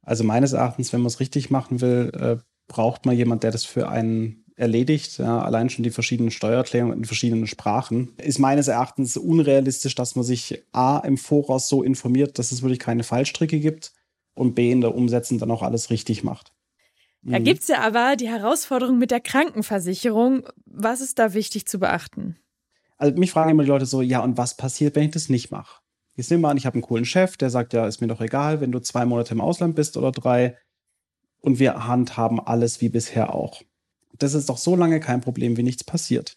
Also 0.02 0.24
meines 0.24 0.52
Erachtens, 0.52 0.92
wenn 0.92 1.00
man 1.00 1.08
es 1.08 1.20
richtig 1.20 1.50
machen 1.50 1.80
will, 1.80 2.10
äh, 2.14 2.42
braucht 2.66 3.06
man 3.06 3.16
jemand, 3.16 3.44
der 3.44 3.52
das 3.52 3.64
für 3.64 3.88
einen 3.88 4.41
erledigt. 4.62 5.18
Ja, 5.18 5.42
allein 5.42 5.68
schon 5.68 5.82
die 5.82 5.90
verschiedenen 5.90 6.30
Steuererklärungen 6.30 6.96
in 6.96 7.04
verschiedenen 7.04 7.46
Sprachen. 7.46 8.14
Ist 8.16 8.38
meines 8.38 8.68
Erachtens 8.68 9.16
unrealistisch, 9.16 9.94
dass 9.94 10.14
man 10.16 10.24
sich 10.24 10.62
A 10.72 10.98
im 10.98 11.18
Voraus 11.18 11.68
so 11.68 11.82
informiert, 11.82 12.38
dass 12.38 12.52
es 12.52 12.62
wirklich 12.62 12.78
keine 12.78 13.02
Fallstricke 13.02 13.60
gibt 13.60 13.92
und 14.34 14.54
B 14.54 14.70
in 14.70 14.80
der 14.80 14.94
Umsetzung 14.94 15.38
dann 15.38 15.50
auch 15.50 15.62
alles 15.62 15.90
richtig 15.90 16.22
macht. 16.22 16.52
Da 17.22 17.38
mhm. 17.38 17.44
gibt 17.44 17.62
es 17.62 17.68
ja 17.68 17.80
aber 17.80 18.16
die 18.16 18.28
Herausforderung 18.28 18.98
mit 18.98 19.10
der 19.10 19.20
Krankenversicherung. 19.20 20.48
Was 20.64 21.00
ist 21.00 21.18
da 21.18 21.34
wichtig 21.34 21.66
zu 21.66 21.78
beachten? 21.78 22.36
Also 22.96 23.18
mich 23.18 23.32
fragen 23.32 23.50
immer 23.50 23.64
die 23.64 23.68
Leute 23.68 23.86
so, 23.86 24.00
ja, 24.00 24.20
und 24.20 24.38
was 24.38 24.56
passiert, 24.56 24.94
wenn 24.94 25.04
ich 25.04 25.10
das 25.10 25.28
nicht 25.28 25.50
mache? 25.50 25.82
Jetzt 26.14 26.30
nehmen 26.30 26.42
wir 26.42 26.50
an, 26.50 26.56
ich 26.56 26.66
habe 26.66 26.74
einen 26.74 26.82
coolen 26.82 27.04
Chef, 27.04 27.36
der 27.36 27.50
sagt, 27.50 27.72
ja, 27.72 27.86
ist 27.86 28.00
mir 28.00 28.06
doch 28.06 28.20
egal, 28.20 28.60
wenn 28.60 28.70
du 28.70 28.78
zwei 28.78 29.04
Monate 29.04 29.34
im 29.34 29.40
Ausland 29.40 29.74
bist 29.74 29.96
oder 29.96 30.12
drei. 30.12 30.56
Und 31.40 31.58
wir 31.58 31.88
handhaben 31.88 32.38
alles 32.38 32.80
wie 32.80 32.90
bisher 32.90 33.34
auch 33.34 33.62
das 34.18 34.34
ist 34.34 34.48
doch 34.48 34.58
so 34.58 34.76
lange 34.76 35.00
kein 35.00 35.20
Problem, 35.20 35.56
wie 35.56 35.62
nichts 35.62 35.84
passiert. 35.84 36.34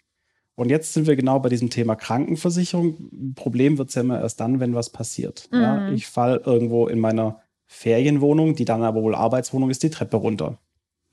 Und 0.55 0.69
jetzt 0.69 0.93
sind 0.93 1.05
wir 1.05 1.15
genau 1.15 1.39
bei 1.39 1.49
diesem 1.49 1.69
Thema 1.69 1.95
Krankenversicherung. 1.95 3.33
Problem 3.35 3.77
wird 3.77 3.89
es 3.89 3.95
ja 3.95 4.01
immer 4.01 4.21
erst 4.21 4.39
dann, 4.39 4.59
wenn 4.59 4.73
was 4.73 4.89
passiert. 4.89 5.49
Mhm. 5.51 5.61
Ja, 5.61 5.89
ich 5.89 6.07
falle 6.07 6.41
irgendwo 6.45 6.87
in 6.87 6.99
meiner 6.99 7.41
Ferienwohnung, 7.65 8.55
die 8.55 8.65
dann 8.65 8.83
aber 8.83 9.01
wohl 9.01 9.15
Arbeitswohnung 9.15 9.69
ist, 9.69 9.83
die 9.83 9.89
Treppe 9.89 10.17
runter. 10.17 10.57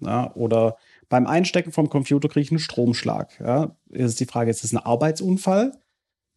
Ja, 0.01 0.33
oder 0.35 0.77
beim 1.09 1.27
Einstecken 1.27 1.73
vom 1.73 1.89
Computer 1.89 2.29
kriege 2.29 2.45
ich 2.45 2.51
einen 2.51 2.59
Stromschlag. 2.59 3.39
Ja, 3.41 3.77
ist 3.91 4.21
die 4.21 4.27
Frage, 4.27 4.51
ist 4.51 4.65
es 4.65 4.73
ein 4.73 4.79
Arbeitsunfall? 4.79 5.73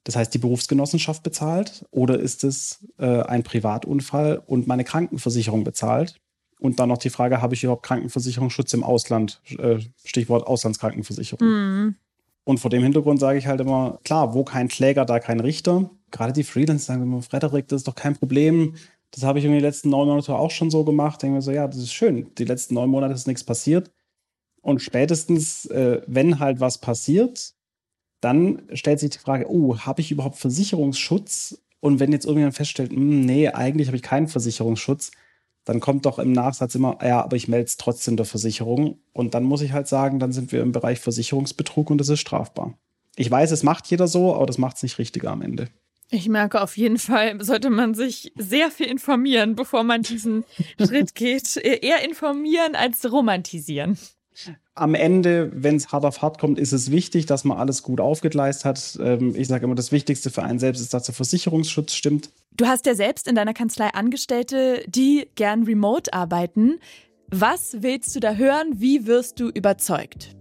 Das 0.04 0.16
heißt, 0.16 0.34
die 0.34 0.40
Berufsgenossenschaft 0.40 1.24
bezahlt? 1.24 1.86
Oder 1.92 2.20
ist 2.20 2.44
es 2.44 2.86
äh, 3.00 3.22
ein 3.24 3.44
Privatunfall 3.44 4.42
und 4.46 4.68
meine 4.68 4.84
Krankenversicherung 4.84 5.64
bezahlt? 5.64 6.20
Und 6.60 6.80
dann 6.80 6.90
noch 6.90 6.98
die 6.98 7.10
Frage, 7.10 7.42
habe 7.42 7.54
ich 7.54 7.64
überhaupt 7.64 7.84
Krankenversicherungsschutz 7.84 8.74
im 8.74 8.84
Ausland? 8.84 9.42
Äh, 9.58 9.80
Stichwort 10.04 10.48
Auslandskrankenversicherung. 10.48 11.48
Mhm. 11.48 11.96
Und 12.46 12.60
vor 12.60 12.70
dem 12.70 12.84
Hintergrund 12.84 13.20
sage 13.20 13.40
ich 13.40 13.48
halt 13.48 13.60
immer, 13.60 14.00
klar, 14.04 14.34
wo 14.34 14.44
kein 14.44 14.68
Kläger, 14.68 15.06
da 15.06 15.20
kein 15.20 15.40
Richter. 15.40 15.90
Gerade 16.12 16.32
die 16.32 16.44
Freelancer 16.44 16.94
sagen 16.94 17.04
immer, 17.04 17.22
Frederik, 17.22 17.68
das 17.68 17.82
ist 17.82 17.88
doch 17.88 17.96
kein 17.96 18.16
Problem. 18.16 18.76
Das 19.12 19.24
habe 19.24 19.40
ich 19.40 19.46
in 19.46 19.52
den 19.52 19.62
letzten 19.62 19.90
neun 19.90 20.08
Monaten 20.08 20.32
auch 20.32 20.52
schon 20.52 20.70
so 20.70 20.84
gemacht. 20.84 21.22
Denke 21.22 21.36
mir 21.36 21.42
so, 21.42 21.52
ja, 21.52 21.68
das 21.68 21.78
ist 21.78 21.94
schön. 21.94 22.34
Die 22.38 22.46
letzten 22.46 22.76
neun 22.76 22.90
Monate 22.90 23.14
ist 23.14 23.28
nichts 23.28 23.44
passiert. 23.44 23.92
Und 24.62 24.82
spätestens, 24.82 25.66
äh, 25.68 26.02
wenn 26.08 26.40
halt 26.40 26.60
was 26.60 26.80
passiert, 26.80 27.54
dann 28.22 28.64
stellt 28.74 29.00
sich 29.00 29.12
die 29.12 29.20
Frage, 29.20 29.50
oh, 29.50 29.78
habe 29.80 30.02
ich 30.02 30.12
überhaupt 30.12 30.38
Versicherungsschutz? 30.38 31.62
Und 31.80 32.00
wenn 32.00 32.12
jetzt 32.12 32.26
irgendjemand 32.26 32.56
feststellt, 32.56 32.92
mh, 32.92 32.98
hm, 32.98 33.22
nee, 33.22 33.48
eigentlich 33.50 33.88
habe 33.88 33.98
ich 33.98 34.04
keinen 34.04 34.28
Versicherungsschutz, 34.28 35.12
dann 35.66 35.80
kommt 35.80 36.06
doch 36.06 36.20
im 36.20 36.32
Nachsatz 36.32 36.76
immer, 36.76 37.00
ja, 37.04 37.24
aber 37.24 37.36
ich 37.36 37.48
melde 37.48 37.66
es 37.66 37.78
trotzdem 37.78 38.18
der 38.18 38.26
Versicherung. 38.26 39.00
Und 39.14 39.34
dann 39.34 39.44
muss 39.44 39.62
ich 39.62 39.74
halt 39.74 39.88
sagen, 39.88 40.20
dann 40.20 40.32
sind 40.32 40.52
wir 40.52 40.62
im 40.62 40.72
Bereich 40.72 41.00
Versicherungsbetrug 41.00 41.90
und 41.90 41.98
das 41.98 42.10
ist 42.10 42.20
strafbar. 42.20 42.78
Ich 43.16 43.30
weiß, 43.30 43.52
es 43.52 43.64
macht 43.64 43.88
jeder 43.88 44.08
so, 44.08 44.36
aber 44.36 44.46
das 44.46 44.58
macht 44.58 44.78
es 44.78 44.84
nicht 44.84 45.00
richtiger 45.00 45.32
am 45.32 45.42
Ende. 45.42 45.68
Ich 46.12 46.30
merke 46.30 46.62
auf 46.62 46.78
jeden 46.78 47.00
Fall, 47.00 47.44
sollte 47.44 47.72
man 47.72 47.96
sich 47.96 48.32
sehr 48.38 48.70
viel 48.70 48.86
informieren, 48.86 49.56
bevor 49.56 49.84
man 49.84 50.04
diesen 50.04 50.46
Schritt 50.80 51.16
geht. 51.16 51.58
Eher 51.58 52.06
informieren 52.06 52.76
als 52.76 53.12
romantisieren 53.12 53.98
am 54.76 54.94
Ende, 54.94 55.52
wenn 55.54 55.78
es 55.78 55.92
hart 55.92 56.06
auf 56.06 56.22
hart 56.22 56.38
kommt, 56.38 56.60
ist 56.60 56.74
es 56.74 56.92
wichtig, 56.92 57.26
dass 57.26 57.46
man 57.46 57.58
alles 57.58 57.82
gut 57.82 58.02
aufgegleist 58.02 58.66
hat. 58.66 59.00
Ähm, 59.02 59.34
ich 59.36 59.48
sage 59.48 59.64
immer, 59.64 59.76
das 59.76 59.92
Wichtigste 59.94 60.30
für 60.30 60.44
einen 60.44 60.60
selbst 60.60 60.82
ist, 60.82 60.94
dass 60.94 61.04
der 61.04 61.16
Versicherungsschutz 61.16 61.94
stimmt. 61.94 62.30
Du 62.58 62.68
hast 62.68 62.86
ja 62.86 62.96
selbst 62.96 63.28
in 63.28 63.36
deiner 63.36 63.54
Kanzlei 63.54 63.90
Angestellte, 63.90 64.82
die 64.88 65.28
gern 65.36 65.64
remote 65.64 66.14
arbeiten. 66.14 66.80
Was 67.28 67.78
willst 67.82 68.16
du 68.16 68.22
da 68.22 68.36
hören? 68.36 68.76
Wie 68.76 69.08
wirst 69.08 69.42
du 69.42 69.50
überzeugt? 69.50 70.38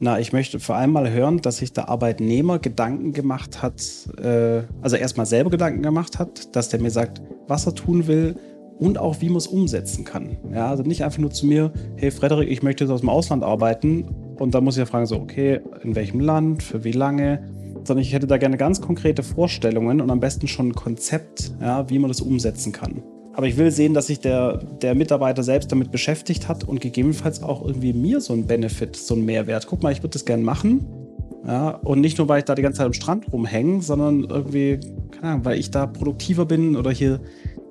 Na, 0.00 0.18
ich 0.18 0.32
möchte 0.32 0.58
vor 0.58 0.74
allem 0.74 0.90
mal 0.90 1.08
hören, 1.08 1.40
dass 1.40 1.58
sich 1.58 1.72
der 1.72 1.88
Arbeitnehmer 1.88 2.58
Gedanken 2.58 3.12
gemacht 3.12 3.62
hat, 3.62 3.80
äh, 4.20 4.64
also 4.80 4.96
erstmal 4.96 5.26
selber 5.26 5.50
Gedanken 5.50 5.82
gemacht 5.82 6.18
hat, 6.18 6.56
dass 6.56 6.68
der 6.68 6.80
mir 6.80 6.90
sagt, 6.90 7.22
was 7.46 7.64
er 7.64 7.76
tun 7.76 8.08
will, 8.08 8.34
und 8.82 8.98
auch 8.98 9.20
wie 9.20 9.28
man 9.28 9.36
es 9.36 9.46
umsetzen 9.46 10.04
kann. 10.04 10.36
Ja, 10.52 10.68
also 10.68 10.82
nicht 10.82 11.04
einfach 11.04 11.18
nur 11.18 11.30
zu 11.30 11.46
mir, 11.46 11.72
hey 11.94 12.10
Frederik, 12.10 12.50
ich 12.50 12.64
möchte 12.64 12.82
jetzt 12.82 12.90
aus 12.90 13.00
dem 13.00 13.10
Ausland 13.10 13.44
arbeiten 13.44 14.08
und 14.38 14.54
dann 14.54 14.64
muss 14.64 14.74
ich 14.74 14.80
ja 14.80 14.86
fragen, 14.86 15.06
so, 15.06 15.20
okay, 15.20 15.60
in 15.82 15.94
welchem 15.94 16.18
Land, 16.18 16.64
für 16.64 16.82
wie 16.82 16.90
lange, 16.90 17.51
sondern 17.84 18.02
ich 18.02 18.12
hätte 18.12 18.26
da 18.26 18.36
gerne 18.36 18.56
ganz 18.56 18.80
konkrete 18.80 19.22
Vorstellungen 19.22 20.00
und 20.00 20.10
am 20.10 20.20
besten 20.20 20.48
schon 20.48 20.68
ein 20.68 20.74
Konzept, 20.74 21.52
ja, 21.60 21.88
wie 21.90 21.98
man 21.98 22.08
das 22.08 22.20
umsetzen 22.20 22.72
kann. 22.72 23.02
Aber 23.34 23.46
ich 23.46 23.56
will 23.56 23.70
sehen, 23.70 23.94
dass 23.94 24.08
sich 24.08 24.20
der, 24.20 24.58
der 24.82 24.94
Mitarbeiter 24.94 25.42
selbst 25.42 25.72
damit 25.72 25.90
beschäftigt 25.90 26.48
hat 26.48 26.64
und 26.64 26.80
gegebenenfalls 26.80 27.42
auch 27.42 27.64
irgendwie 27.64 27.92
mir 27.92 28.20
so 28.20 28.34
ein 28.34 28.46
Benefit, 28.46 28.94
so 28.96 29.14
ein 29.14 29.24
Mehrwert. 29.24 29.66
Guck 29.66 29.82
mal, 29.82 29.92
ich 29.92 30.00
würde 30.00 30.12
das 30.12 30.24
gerne 30.24 30.42
machen. 30.42 30.86
Ja, 31.46 31.70
und 31.70 32.00
nicht 32.00 32.18
nur, 32.18 32.28
weil 32.28 32.40
ich 32.40 32.44
da 32.44 32.54
die 32.54 32.62
ganze 32.62 32.78
Zeit 32.78 32.86
am 32.86 32.92
Strand 32.92 33.32
rumhänge, 33.32 33.82
sondern 33.82 34.24
irgendwie, 34.24 34.78
keine 35.10 35.32
Ahnung, 35.32 35.44
weil 35.44 35.58
ich 35.58 35.70
da 35.70 35.86
produktiver 35.86 36.44
bin 36.44 36.76
oder 36.76 36.90
hier 36.90 37.20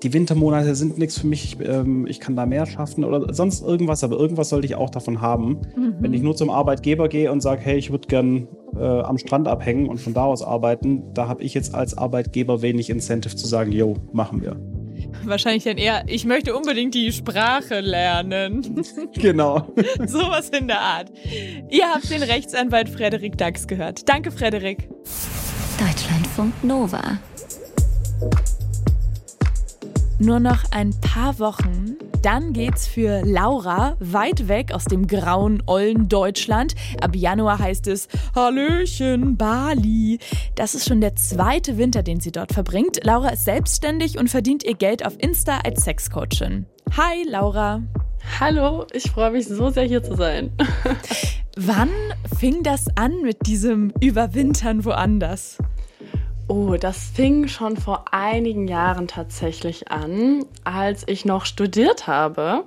die 0.03 0.13
Wintermonate 0.13 0.73
sind 0.75 0.97
nichts 0.97 1.19
für 1.19 1.27
mich, 1.27 1.57
ähm, 1.63 2.07
ich 2.07 2.19
kann 2.19 2.35
da 2.35 2.45
mehr 2.45 2.65
schaffen 2.65 3.03
oder 3.03 3.33
sonst 3.33 3.63
irgendwas, 3.63 4.03
aber 4.03 4.17
irgendwas 4.17 4.49
sollte 4.49 4.65
ich 4.65 4.75
auch 4.75 4.89
davon 4.89 5.21
haben. 5.21 5.59
Mhm. 5.75 5.95
Wenn 5.99 6.13
ich 6.13 6.21
nur 6.21 6.35
zum 6.35 6.49
Arbeitgeber 6.49 7.07
gehe 7.07 7.31
und 7.31 7.41
sage, 7.41 7.61
hey, 7.61 7.77
ich 7.77 7.91
würde 7.91 8.07
gern 8.07 8.47
äh, 8.77 8.83
am 8.83 9.17
Strand 9.17 9.47
abhängen 9.47 9.87
und 9.87 9.99
von 9.99 10.13
da 10.13 10.25
aus 10.25 10.41
arbeiten, 10.41 11.13
da 11.13 11.27
habe 11.27 11.43
ich 11.43 11.53
jetzt 11.53 11.75
als 11.75 11.97
Arbeitgeber 11.97 12.61
wenig 12.61 12.89
Incentive 12.89 13.35
zu 13.35 13.47
sagen, 13.47 13.71
yo, 13.71 13.95
machen 14.11 14.41
wir. 14.41 14.57
Wahrscheinlich 15.23 15.63
dann 15.63 15.77
eher, 15.77 16.03
ich 16.07 16.25
möchte 16.25 16.55
unbedingt 16.55 16.93
die 16.93 17.11
Sprache 17.11 17.79
lernen. 17.79 18.83
Genau. 19.13 19.67
Sowas 20.05 20.49
in 20.49 20.67
der 20.67 20.79
Art. 20.79 21.11
Ihr 21.69 21.85
habt 21.87 22.09
den 22.09 22.23
Rechtsanwalt 22.23 22.89
Frederik 22.89 23.37
Dax 23.37 23.67
gehört. 23.67 24.07
Danke, 24.07 24.31
Frederik. 24.31 24.89
Deutschlandfunk 25.79 26.63
Nova. 26.63 27.19
Nur 30.19 30.39
noch 30.39 30.63
ein 30.71 30.93
paar 31.01 31.37
Wochen, 31.39 31.97
dann 32.21 32.53
geht's 32.53 32.87
für 32.87 33.21
Laura 33.25 33.95
weit 33.99 34.47
weg 34.47 34.73
aus 34.73 34.85
dem 34.85 35.07
grauen, 35.07 35.63
ollen 35.65 36.07
Deutschland. 36.07 36.75
Ab 37.01 37.15
Januar 37.15 37.59
heißt 37.59 37.87
es 37.87 38.07
Hallöchen, 38.35 39.37
Bali. 39.37 40.19
Das 40.55 40.75
ist 40.75 40.87
schon 40.87 41.01
der 41.01 41.15
zweite 41.15 41.77
Winter, 41.77 42.03
den 42.03 42.19
sie 42.19 42.31
dort 42.31 42.53
verbringt. 42.53 42.99
Laura 43.03 43.29
ist 43.29 43.45
selbstständig 43.45 44.19
und 44.19 44.29
verdient 44.29 44.63
ihr 44.63 44.75
Geld 44.75 45.05
auf 45.05 45.13
Insta 45.17 45.59
als 45.65 45.83
Sexcoachin. 45.83 46.67
Hi, 46.95 47.23
Laura. 47.27 47.81
Hallo, 48.39 48.85
ich 48.93 49.09
freue 49.09 49.31
mich 49.31 49.47
so 49.47 49.69
sehr 49.69 49.85
hier 49.85 50.03
zu 50.03 50.15
sein. 50.15 50.51
Wann 51.57 51.89
fing 52.37 52.63
das 52.63 52.85
an 52.95 53.21
mit 53.23 53.47
diesem 53.47 53.91
Überwintern 53.99 54.85
woanders? 54.85 55.57
Oh, 56.53 56.75
das 56.75 56.97
fing 56.97 57.47
schon 57.47 57.77
vor 57.77 58.03
einigen 58.11 58.67
Jahren 58.67 59.07
tatsächlich 59.07 59.89
an, 59.89 60.43
als 60.65 61.03
ich 61.07 61.23
noch 61.23 61.45
studiert 61.45 62.07
habe. 62.07 62.65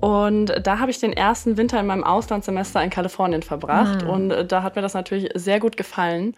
Und 0.00 0.52
da 0.64 0.80
habe 0.80 0.90
ich 0.90 0.98
den 0.98 1.12
ersten 1.12 1.56
Winter 1.56 1.78
in 1.78 1.86
meinem 1.86 2.02
Auslandssemester 2.02 2.82
in 2.82 2.90
Kalifornien 2.90 3.44
verbracht. 3.44 4.02
Mhm. 4.02 4.10
Und 4.10 4.48
da 4.48 4.64
hat 4.64 4.74
mir 4.74 4.82
das 4.82 4.94
natürlich 4.94 5.28
sehr 5.36 5.60
gut 5.60 5.76
gefallen. 5.76 6.34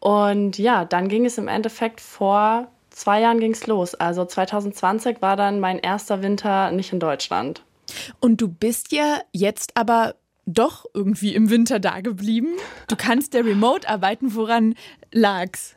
Und 0.00 0.58
ja, 0.58 0.84
dann 0.84 1.08
ging 1.08 1.24
es 1.24 1.38
im 1.38 1.48
Endeffekt 1.48 2.02
vor 2.02 2.68
zwei 2.90 3.22
Jahren 3.22 3.40
ging 3.40 3.52
es 3.52 3.66
los. 3.66 3.94
Also 3.94 4.26
2020 4.26 5.22
war 5.22 5.36
dann 5.36 5.60
mein 5.60 5.78
erster 5.78 6.20
Winter 6.20 6.72
nicht 6.72 6.92
in 6.92 7.00
Deutschland. 7.00 7.62
Und 8.20 8.42
du 8.42 8.48
bist 8.48 8.92
ja 8.92 9.20
jetzt 9.32 9.78
aber 9.78 10.16
doch 10.44 10.84
irgendwie 10.92 11.34
im 11.34 11.48
Winter 11.48 11.80
da 11.80 12.02
geblieben. 12.02 12.48
Du 12.88 12.96
kannst 12.96 13.32
ja 13.32 13.40
remote 13.40 13.88
arbeiten. 13.88 14.34
Woran 14.34 14.74
lag's? 15.10 15.74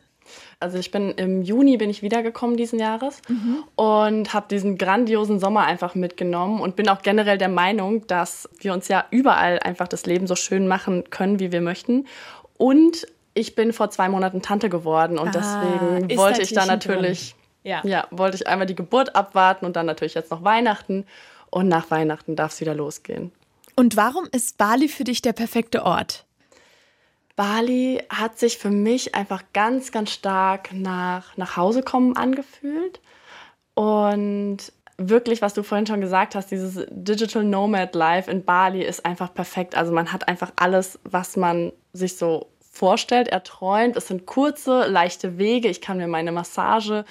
Also 0.60 0.76
ich 0.78 0.90
bin 0.90 1.12
im 1.12 1.42
Juni 1.42 1.76
bin 1.76 1.88
ich 1.88 2.02
wiedergekommen 2.02 2.56
diesen 2.56 2.80
Jahres 2.80 3.22
mhm. 3.28 3.62
und 3.76 4.34
habe 4.34 4.46
diesen 4.50 4.76
grandiosen 4.76 5.38
Sommer 5.38 5.64
einfach 5.64 5.94
mitgenommen 5.94 6.60
und 6.60 6.74
bin 6.74 6.88
auch 6.88 7.02
generell 7.02 7.38
der 7.38 7.48
Meinung, 7.48 8.04
dass 8.08 8.48
wir 8.58 8.72
uns 8.72 8.88
ja 8.88 9.04
überall 9.12 9.60
einfach 9.60 9.86
das 9.86 10.04
Leben 10.04 10.26
so 10.26 10.34
schön 10.34 10.66
machen 10.66 11.10
können, 11.10 11.38
wie 11.38 11.52
wir 11.52 11.60
möchten. 11.60 12.06
Und 12.56 13.06
ich 13.34 13.54
bin 13.54 13.72
vor 13.72 13.90
zwei 13.90 14.08
Monaten 14.08 14.42
Tante 14.42 14.68
geworden 14.68 15.16
und 15.16 15.28
ah, 15.28 15.32
deswegen 15.32 16.18
wollte 16.18 16.42
ich 16.42 16.52
da 16.52 16.66
natürlich, 16.66 17.36
ja. 17.62 17.80
ja, 17.84 18.08
wollte 18.10 18.36
ich 18.36 18.48
einmal 18.48 18.66
die 18.66 18.74
Geburt 18.74 19.14
abwarten 19.14 19.64
und 19.64 19.76
dann 19.76 19.86
natürlich 19.86 20.14
jetzt 20.14 20.32
noch 20.32 20.42
Weihnachten 20.42 21.06
und 21.50 21.68
nach 21.68 21.88
Weihnachten 21.92 22.34
darf 22.34 22.52
es 22.52 22.60
wieder 22.60 22.74
losgehen. 22.74 23.30
Und 23.76 23.96
warum 23.96 24.26
ist 24.32 24.58
Bali 24.58 24.88
für 24.88 25.04
dich 25.04 25.22
der 25.22 25.32
perfekte 25.32 25.84
Ort? 25.84 26.24
Bali 27.38 28.02
hat 28.10 28.36
sich 28.36 28.58
für 28.58 28.68
mich 28.68 29.14
einfach 29.14 29.44
ganz, 29.52 29.92
ganz 29.92 30.10
stark 30.10 30.72
nach 30.72 31.36
nach 31.36 31.56
Hause 31.56 31.84
kommen 31.84 32.16
angefühlt. 32.16 32.98
Und 33.74 34.58
wirklich, 34.96 35.40
was 35.40 35.54
du 35.54 35.62
vorhin 35.62 35.86
schon 35.86 36.00
gesagt 36.00 36.34
hast, 36.34 36.50
dieses 36.50 36.84
Digital 36.90 37.44
Nomad 37.44 37.94
Life 37.94 38.28
in 38.28 38.44
Bali 38.44 38.82
ist 38.82 39.06
einfach 39.06 39.32
perfekt. 39.32 39.76
Also 39.76 39.92
man 39.92 40.12
hat 40.12 40.26
einfach 40.26 40.50
alles, 40.56 40.98
was 41.04 41.36
man 41.36 41.72
sich 41.92 42.16
so 42.16 42.48
vorstellt, 42.72 43.28
erträumt. 43.28 43.96
Es 43.96 44.08
sind 44.08 44.26
kurze, 44.26 44.88
leichte 44.88 45.38
Wege. 45.38 45.68
Ich 45.68 45.80
kann 45.80 45.98
mir 45.98 46.08
meine 46.08 46.32
Massage 46.32 47.04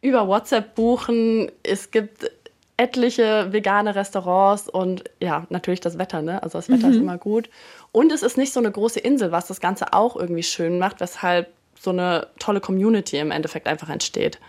über 0.00 0.26
WhatsApp 0.28 0.74
buchen. 0.74 1.52
Es 1.62 1.90
gibt 1.90 2.30
etliche 2.76 3.52
vegane 3.52 3.94
Restaurants 3.94 4.68
und 4.68 5.04
ja, 5.20 5.46
natürlich 5.50 5.80
das 5.80 5.98
Wetter, 5.98 6.22
ne? 6.22 6.42
Also 6.42 6.58
das 6.58 6.68
Wetter 6.68 6.88
mhm. 6.88 6.92
ist 6.92 6.98
immer 6.98 7.18
gut. 7.18 7.48
Und 7.92 8.10
es 8.10 8.22
ist 8.22 8.36
nicht 8.36 8.52
so 8.52 8.60
eine 8.60 8.70
große 8.70 9.00
Insel, 9.00 9.30
was 9.32 9.46
das 9.46 9.60
Ganze 9.60 9.92
auch 9.92 10.16
irgendwie 10.16 10.42
schön 10.42 10.78
macht, 10.78 11.00
weshalb 11.00 11.52
so 11.78 11.90
eine 11.90 12.28
tolle 12.38 12.60
Community 12.60 13.18
im 13.18 13.30
Endeffekt 13.30 13.68
einfach 13.68 13.90
entsteht. 13.90 14.40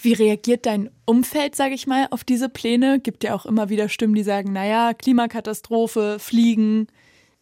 Wie 0.00 0.14
reagiert 0.14 0.66
dein 0.66 0.90
Umfeld, 1.04 1.54
sage 1.54 1.74
ich 1.74 1.86
mal, 1.86 2.08
auf 2.10 2.24
diese 2.24 2.48
Pläne? 2.48 3.00
Gibt 3.00 3.22
ja 3.22 3.34
auch 3.34 3.46
immer 3.46 3.68
wieder 3.68 3.88
Stimmen, 3.88 4.14
die 4.14 4.22
sagen, 4.22 4.52
naja, 4.52 4.94
Klimakatastrophe, 4.94 6.18
Fliegen. 6.18 6.88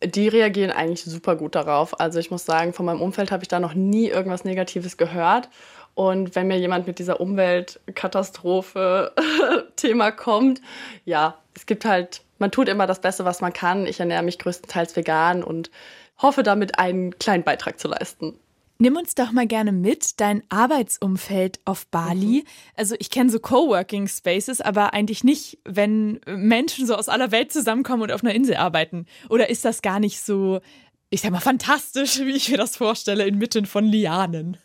Die 0.05 0.29
reagieren 0.29 0.73
eigentlich 0.73 1.05
super 1.05 1.37
gut 1.37 1.55
darauf. 1.55 1.99
Also 2.01 2.19
ich 2.19 2.31
muss 2.31 2.45
sagen, 2.45 2.73
von 2.73 2.85
meinem 2.85 3.01
Umfeld 3.01 3.31
habe 3.31 3.45
ich 3.45 3.49
da 3.49 3.61
noch 3.61 3.75
nie 3.75 4.09
irgendwas 4.09 4.45
Negatives 4.45 4.97
gehört. 4.97 5.49
Und 5.97 6.37
wenn 6.37 6.47
mir 6.47 6.59
jemand 6.59 6.87
mit 6.87 6.99
dieser 6.99 7.21
Umweltkatastrophe-Thema 7.23 10.11
kommt, 10.13 10.61
ja, 11.07 11.39
es 11.55 11.65
gibt 11.65 11.87
halt, 11.87 12.21
man 12.39 12.51
tut 12.51 12.69
immer 12.69 12.87
das 12.87 13.01
Beste, 13.01 13.25
was 13.25 13.41
man 13.41 13.55
kann. 13.55 13.87
Ich 13.87 13.99
ernähre 13.99 14.23
mich 14.23 14.39
größtenteils 14.39 14.95
vegan 14.95 15.43
und 15.43 15.71
hoffe 16.19 16.43
damit 16.43 16.79
einen 16.79 17.19
kleinen 17.19 17.45
Beitrag 17.45 17.81
zu 17.81 17.89
leisten. 17.89 18.35
Nimm 18.79 18.95
uns 18.95 19.15
doch 19.15 19.33
mal 19.33 19.47
gerne 19.47 19.73
mit, 19.73 20.21
dein 20.21 20.43
Arbeitsumfeld 20.51 21.61
auf 21.65 21.87
Bali. 21.87 22.45
Mhm. 22.45 22.49
Also 22.75 22.95
ich 22.99 23.09
kenne 23.09 23.31
so 23.31 23.41
Coworking 23.41 24.07
Spaces, 24.07 24.61
aber 24.61 24.93
eigentlich 24.93 25.25
nicht, 25.25 25.61
wenn 25.65 26.21
Menschen 26.27 26.87
so 26.87 26.95
aus 26.95 27.09
aller 27.09 27.31
Welt 27.31 27.55
zusammenkommen 27.55 28.03
und 28.03 28.13
auf 28.13 28.23
einer 28.23 28.35
Insel 28.35 28.57
arbeiten. 28.57 29.07
Oder 29.31 29.49
ist 29.49 29.65
das 29.65 29.81
gar 29.81 29.99
nicht 29.99 30.21
so, 30.21 30.61
ich 31.09 31.23
sag 31.23 31.31
mal, 31.31 31.41
fantastisch, 31.41 32.19
wie 32.19 32.37
ich 32.37 32.51
mir 32.51 32.59
das 32.59 32.77
vorstelle, 32.77 33.27
inmitten 33.27 33.65
von 33.65 33.87
Lianen? 33.87 34.59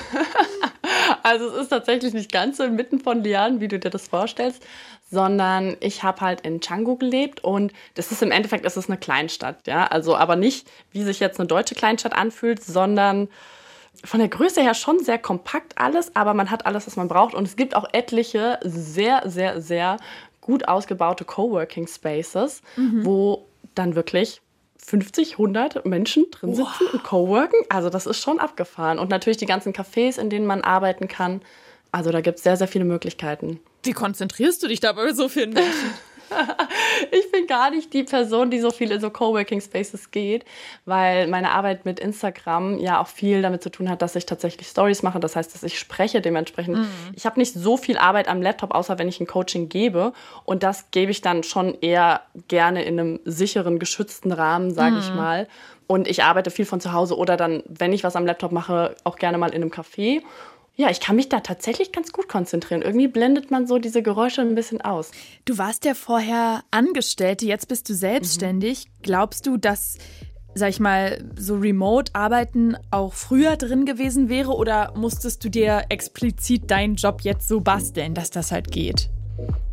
also 1.22 1.48
es 1.48 1.62
ist 1.62 1.68
tatsächlich 1.68 2.14
nicht 2.14 2.32
ganz 2.32 2.56
so 2.56 2.64
inmitten 2.64 3.00
von 3.00 3.22
Lianen, 3.22 3.60
wie 3.60 3.68
du 3.68 3.78
dir 3.78 3.90
das 3.90 4.08
vorstellst, 4.08 4.62
sondern 5.10 5.76
ich 5.80 6.02
habe 6.02 6.20
halt 6.20 6.40
in 6.42 6.60
Canggu 6.60 6.96
gelebt 6.96 7.44
und 7.44 7.72
das 7.94 8.12
ist 8.12 8.22
im 8.22 8.30
Endeffekt 8.30 8.64
ist 8.64 8.76
es 8.76 8.88
eine 8.88 8.98
Kleinstadt, 8.98 9.66
ja, 9.66 9.86
also 9.86 10.16
aber 10.16 10.36
nicht 10.36 10.68
wie 10.90 11.02
sich 11.02 11.20
jetzt 11.20 11.38
eine 11.38 11.46
deutsche 11.46 11.74
Kleinstadt 11.74 12.14
anfühlt, 12.14 12.62
sondern 12.62 13.28
von 14.04 14.20
der 14.20 14.28
Größe 14.28 14.62
her 14.62 14.74
schon 14.74 15.04
sehr 15.04 15.18
kompakt 15.18 15.78
alles, 15.78 16.16
aber 16.16 16.34
man 16.34 16.50
hat 16.50 16.66
alles, 16.66 16.86
was 16.86 16.96
man 16.96 17.08
braucht 17.08 17.34
und 17.34 17.46
es 17.46 17.56
gibt 17.56 17.76
auch 17.76 17.86
etliche 17.92 18.58
sehr 18.62 19.22
sehr 19.26 19.60
sehr 19.60 19.98
gut 20.40 20.66
ausgebaute 20.66 21.24
Coworking 21.24 21.86
Spaces, 21.86 22.62
mhm. 22.76 23.04
wo 23.04 23.46
dann 23.74 23.94
wirklich 23.94 24.40
50, 24.84 25.32
100 25.32 25.86
Menschen 25.86 26.30
drin 26.30 26.54
sitzen 26.54 26.70
wow. 26.80 26.94
und 26.94 27.04
coworken. 27.04 27.60
Also 27.68 27.88
das 27.88 28.06
ist 28.06 28.20
schon 28.20 28.38
abgefahren. 28.38 28.98
Und 28.98 29.10
natürlich 29.10 29.36
die 29.36 29.46
ganzen 29.46 29.72
Cafés, 29.72 30.18
in 30.18 30.28
denen 30.28 30.46
man 30.46 30.62
arbeiten 30.62 31.08
kann. 31.08 31.40
Also 31.92 32.10
da 32.10 32.20
gibt 32.20 32.38
es 32.38 32.44
sehr, 32.44 32.56
sehr 32.56 32.68
viele 32.68 32.84
Möglichkeiten. 32.84 33.60
Wie 33.84 33.92
konzentrierst 33.92 34.62
du 34.62 34.68
dich 34.68 34.80
da 34.80 34.92
bei 34.92 35.12
so 35.12 35.28
vielen 35.28 35.52
Menschen? 35.52 35.72
ich 37.10 37.30
bin 37.30 37.46
gar 37.46 37.70
nicht 37.70 37.92
die 37.92 38.04
Person, 38.04 38.50
die 38.50 38.60
so 38.60 38.70
viel 38.70 38.90
in 38.90 39.00
so 39.00 39.10
Coworking 39.10 39.60
Spaces 39.60 40.10
geht, 40.10 40.44
weil 40.84 41.26
meine 41.28 41.50
Arbeit 41.50 41.84
mit 41.84 42.00
Instagram 42.00 42.78
ja 42.78 43.00
auch 43.00 43.08
viel 43.08 43.42
damit 43.42 43.62
zu 43.62 43.70
tun 43.70 43.88
hat, 43.88 44.02
dass 44.02 44.16
ich 44.16 44.26
tatsächlich 44.26 44.66
Stories 44.66 45.02
mache. 45.02 45.20
Das 45.20 45.36
heißt, 45.36 45.54
dass 45.54 45.62
ich 45.62 45.78
spreche 45.78 46.20
dementsprechend. 46.20 46.78
Mhm. 46.78 46.88
Ich 47.14 47.26
habe 47.26 47.38
nicht 47.38 47.54
so 47.54 47.76
viel 47.76 47.98
Arbeit 47.98 48.28
am 48.28 48.42
Laptop, 48.42 48.74
außer 48.74 48.98
wenn 48.98 49.08
ich 49.08 49.20
ein 49.20 49.26
Coaching 49.26 49.68
gebe. 49.68 50.12
Und 50.44 50.62
das 50.62 50.90
gebe 50.90 51.10
ich 51.10 51.20
dann 51.20 51.42
schon 51.42 51.76
eher 51.80 52.22
gerne 52.48 52.84
in 52.84 52.98
einem 52.98 53.20
sicheren, 53.24 53.78
geschützten 53.78 54.32
Rahmen, 54.32 54.72
sage 54.72 54.96
mhm. 54.96 55.00
ich 55.00 55.14
mal. 55.14 55.48
Und 55.86 56.08
ich 56.08 56.22
arbeite 56.22 56.50
viel 56.50 56.64
von 56.64 56.80
zu 56.80 56.92
Hause 56.92 57.18
oder 57.18 57.36
dann, 57.36 57.62
wenn 57.68 57.92
ich 57.92 58.02
was 58.02 58.16
am 58.16 58.24
Laptop 58.24 58.52
mache, 58.52 58.94
auch 59.04 59.16
gerne 59.16 59.36
mal 59.36 59.50
in 59.50 59.56
einem 59.56 59.70
Café. 59.70 60.22
Ja, 60.74 60.90
ich 60.90 61.00
kann 61.00 61.16
mich 61.16 61.28
da 61.28 61.40
tatsächlich 61.40 61.92
ganz 61.92 62.12
gut 62.12 62.28
konzentrieren. 62.28 62.80
Irgendwie 62.80 63.08
blendet 63.08 63.50
man 63.50 63.66
so 63.66 63.78
diese 63.78 64.02
Geräusche 64.02 64.40
ein 64.40 64.54
bisschen 64.54 64.80
aus. 64.80 65.10
Du 65.44 65.58
warst 65.58 65.84
ja 65.84 65.94
vorher 65.94 66.62
Angestellte, 66.70 67.44
jetzt 67.44 67.68
bist 67.68 67.88
du 67.90 67.94
selbstständig. 67.94 68.86
Mhm. 68.86 69.02
Glaubst 69.02 69.46
du, 69.46 69.58
dass, 69.58 69.98
sag 70.54 70.70
ich 70.70 70.80
mal, 70.80 71.22
so 71.36 71.56
Remote-Arbeiten 71.56 72.76
auch 72.90 73.12
früher 73.12 73.56
drin 73.56 73.84
gewesen 73.84 74.30
wäre 74.30 74.54
oder 74.54 74.94
musstest 74.96 75.44
du 75.44 75.50
dir 75.50 75.84
explizit 75.90 76.70
deinen 76.70 76.94
Job 76.94 77.20
jetzt 77.20 77.48
so 77.48 77.60
basteln, 77.60 78.14
dass 78.14 78.30
das 78.30 78.50
halt 78.50 78.72
geht? 78.72 79.10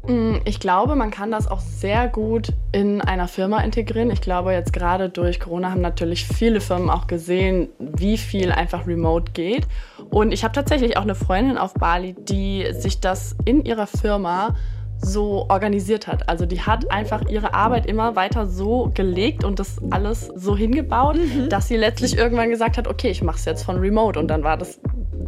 Mm, 0.07 0.38
ich 0.45 0.59
glaube, 0.59 0.95
man 0.95 1.12
kann 1.12 1.31
das 1.31 1.47
auch 1.47 1.59
sehr 1.59 2.07
gut 2.07 2.53
in 2.71 3.01
einer 3.01 3.27
Firma 3.27 3.62
integrieren. 3.62 4.12
Ich 4.12 4.21
glaube, 4.21 4.53
jetzt 4.53 4.73
gerade 4.73 5.09
durch 5.09 5.39
Corona 5.39 5.71
haben 5.71 5.81
natürlich 5.81 6.25
viele 6.25 6.62
Firmen 6.62 6.89
auch 6.89 7.07
gesehen, 7.07 7.69
wie 7.77 8.17
viel 8.17 8.51
einfach 8.51 8.88
remote 8.88 9.31
geht. 9.33 9.67
Und 10.09 10.31
ich 10.31 10.43
habe 10.43 10.53
tatsächlich 10.53 10.97
auch 10.97 11.03
eine 11.03 11.15
Freundin 11.15 11.57
auf 11.57 11.73
Bali, 11.73 12.13
die 12.13 12.67
sich 12.71 12.99
das 12.99 13.35
in 13.45 13.63
ihrer 13.63 13.87
Firma 13.87 14.55
so 15.01 15.45
organisiert 15.49 16.07
hat. 16.07 16.27
Also 16.27 16.45
die 16.45 16.61
hat 16.61 16.91
einfach 16.91 17.29
ihre 17.29 17.53
Arbeit 17.53 17.85
immer 17.85 18.15
weiter 18.15 18.47
so 18.47 18.91
gelegt 18.93 19.43
und 19.43 19.59
das 19.59 19.77
alles 19.91 20.31
so 20.35 20.57
hingebaut, 20.57 21.17
mhm. 21.17 21.49
dass 21.49 21.67
sie 21.67 21.77
letztlich 21.77 22.17
irgendwann 22.17 22.49
gesagt 22.49 22.77
hat, 22.77 22.87
okay, 22.87 23.09
ich 23.09 23.23
mache 23.23 23.37
es 23.37 23.45
jetzt 23.45 23.63
von 23.63 23.77
Remote 23.77 24.19
und 24.19 24.27
dann 24.27 24.43
war 24.43 24.57
das, 24.57 24.79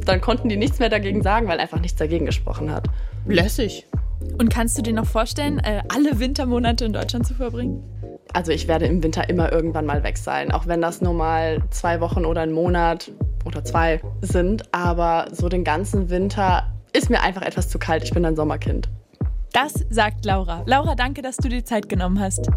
dann 0.06 0.20
konnten 0.20 0.50
die 0.50 0.58
nichts 0.58 0.80
mehr 0.80 0.90
dagegen 0.90 1.22
sagen, 1.22 1.48
weil 1.48 1.60
einfach 1.60 1.80
nichts 1.80 1.98
dagegen 1.98 2.26
gesprochen 2.26 2.72
hat. 2.72 2.88
Lässig. 3.26 3.88
Und 4.38 4.50
kannst 4.50 4.78
du 4.78 4.82
dir 4.82 4.94
noch 4.94 5.06
vorstellen, 5.06 5.60
äh, 5.60 5.84
alle 5.90 6.20
Wintermonate 6.20 6.86
in 6.86 6.94
Deutschland 6.94 7.26
zu 7.26 7.34
verbringen? 7.34 7.82
Also 8.34 8.52
ich 8.52 8.68
werde 8.68 8.86
im 8.86 9.04
Winter 9.04 9.30
immer 9.30 9.52
irgendwann 9.52 9.86
mal 9.86 10.04
weg 10.04 10.18
sein, 10.18 10.52
auch 10.52 10.68
wenn 10.68 10.82
das 10.82 11.02
nur 11.02 11.14
mal 11.14 11.62
zwei 11.70 12.02
Wochen 12.02 12.26
oder 12.26 12.42
ein 12.42 12.52
Monat 12.52 13.12
oder 13.46 13.64
zwei 13.64 14.02
sind. 14.22 14.74
Aber 14.74 15.28
so 15.32 15.50
den 15.50 15.64
ganzen 15.64 16.10
Winter 16.10 16.68
ist 16.94 17.10
mir 17.10 17.22
einfach 17.22 17.42
etwas 17.42 17.70
zu 17.70 17.80
kalt. 17.80 18.04
Ich 18.04 18.12
bin 18.12 18.26
ein 18.26 18.36
Sommerkind. 18.36 18.90
Das 19.54 19.74
sagt 19.90 20.24
Laura. 20.26 20.64
Laura, 20.66 20.96
danke, 20.96 21.22
dass 21.22 21.36
du 21.38 21.50
dir 21.50 21.66
Zeit 21.66 21.90
genommen 21.90 22.20
hast. 22.20 22.50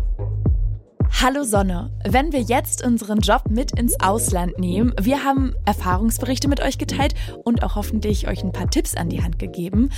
Hallo 1.23 1.45
Sonne, 1.45 1.91
wenn 2.05 2.33
wir 2.33 2.41
jetzt 2.41 2.85
unseren 2.85 3.21
Job 3.21 3.45
mit 3.49 3.79
ins 3.79 3.99
Ausland 4.01 4.59
nehmen, 4.59 4.93
wir 5.01 5.25
haben 5.25 5.55
Erfahrungsberichte 5.65 6.49
mit 6.49 6.61
euch 6.61 6.77
geteilt 6.77 7.15
und 7.45 7.63
auch 7.63 7.77
hoffentlich 7.77 8.27
euch 8.27 8.43
ein 8.43 8.51
paar 8.51 8.69
Tipps 8.69 8.97
an 8.97 9.11
die 9.11 9.23
Hand 9.23 9.39
gegeben. 9.39 9.91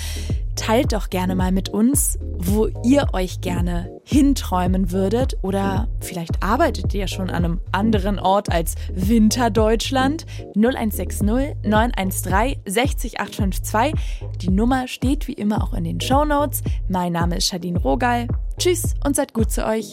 Teilt 0.57 0.93
doch 0.93 1.09
gerne 1.09 1.35
mal 1.35 1.53
mit 1.53 1.71
uns, 1.71 2.19
wo 2.37 2.69
ihr 2.85 3.09
euch 3.15 3.41
gerne 3.41 3.99
hinträumen 4.05 4.93
würdet 4.93 5.39
oder 5.41 5.89
vielleicht 6.01 6.43
arbeitet 6.43 6.93
ihr 6.93 7.09
schon 7.09 7.31
an 7.31 7.45
einem 7.45 7.61
anderen 7.73 8.19
Ort 8.19 8.53
als 8.53 8.75
Winterdeutschland. 8.93 10.27
0160 10.55 11.23
913 11.63 12.61
60852. 12.67 13.95
Die 14.43 14.51
Nummer 14.51 14.87
steht 14.87 15.29
wie 15.29 15.33
immer 15.33 15.65
auch 15.65 15.73
in 15.73 15.85
den 15.85 16.01
Show 16.01 16.27
Notes. 16.27 16.63
Mein 16.89 17.13
Name 17.13 17.39
ist 17.39 17.47
Shadine 17.47 17.81
Rogal. 17.81 18.29
Tschüss 18.59 18.95
und 19.03 19.17
seid 19.17 19.33
gut 19.33 19.51
zu 19.51 19.67
euch. 19.67 19.93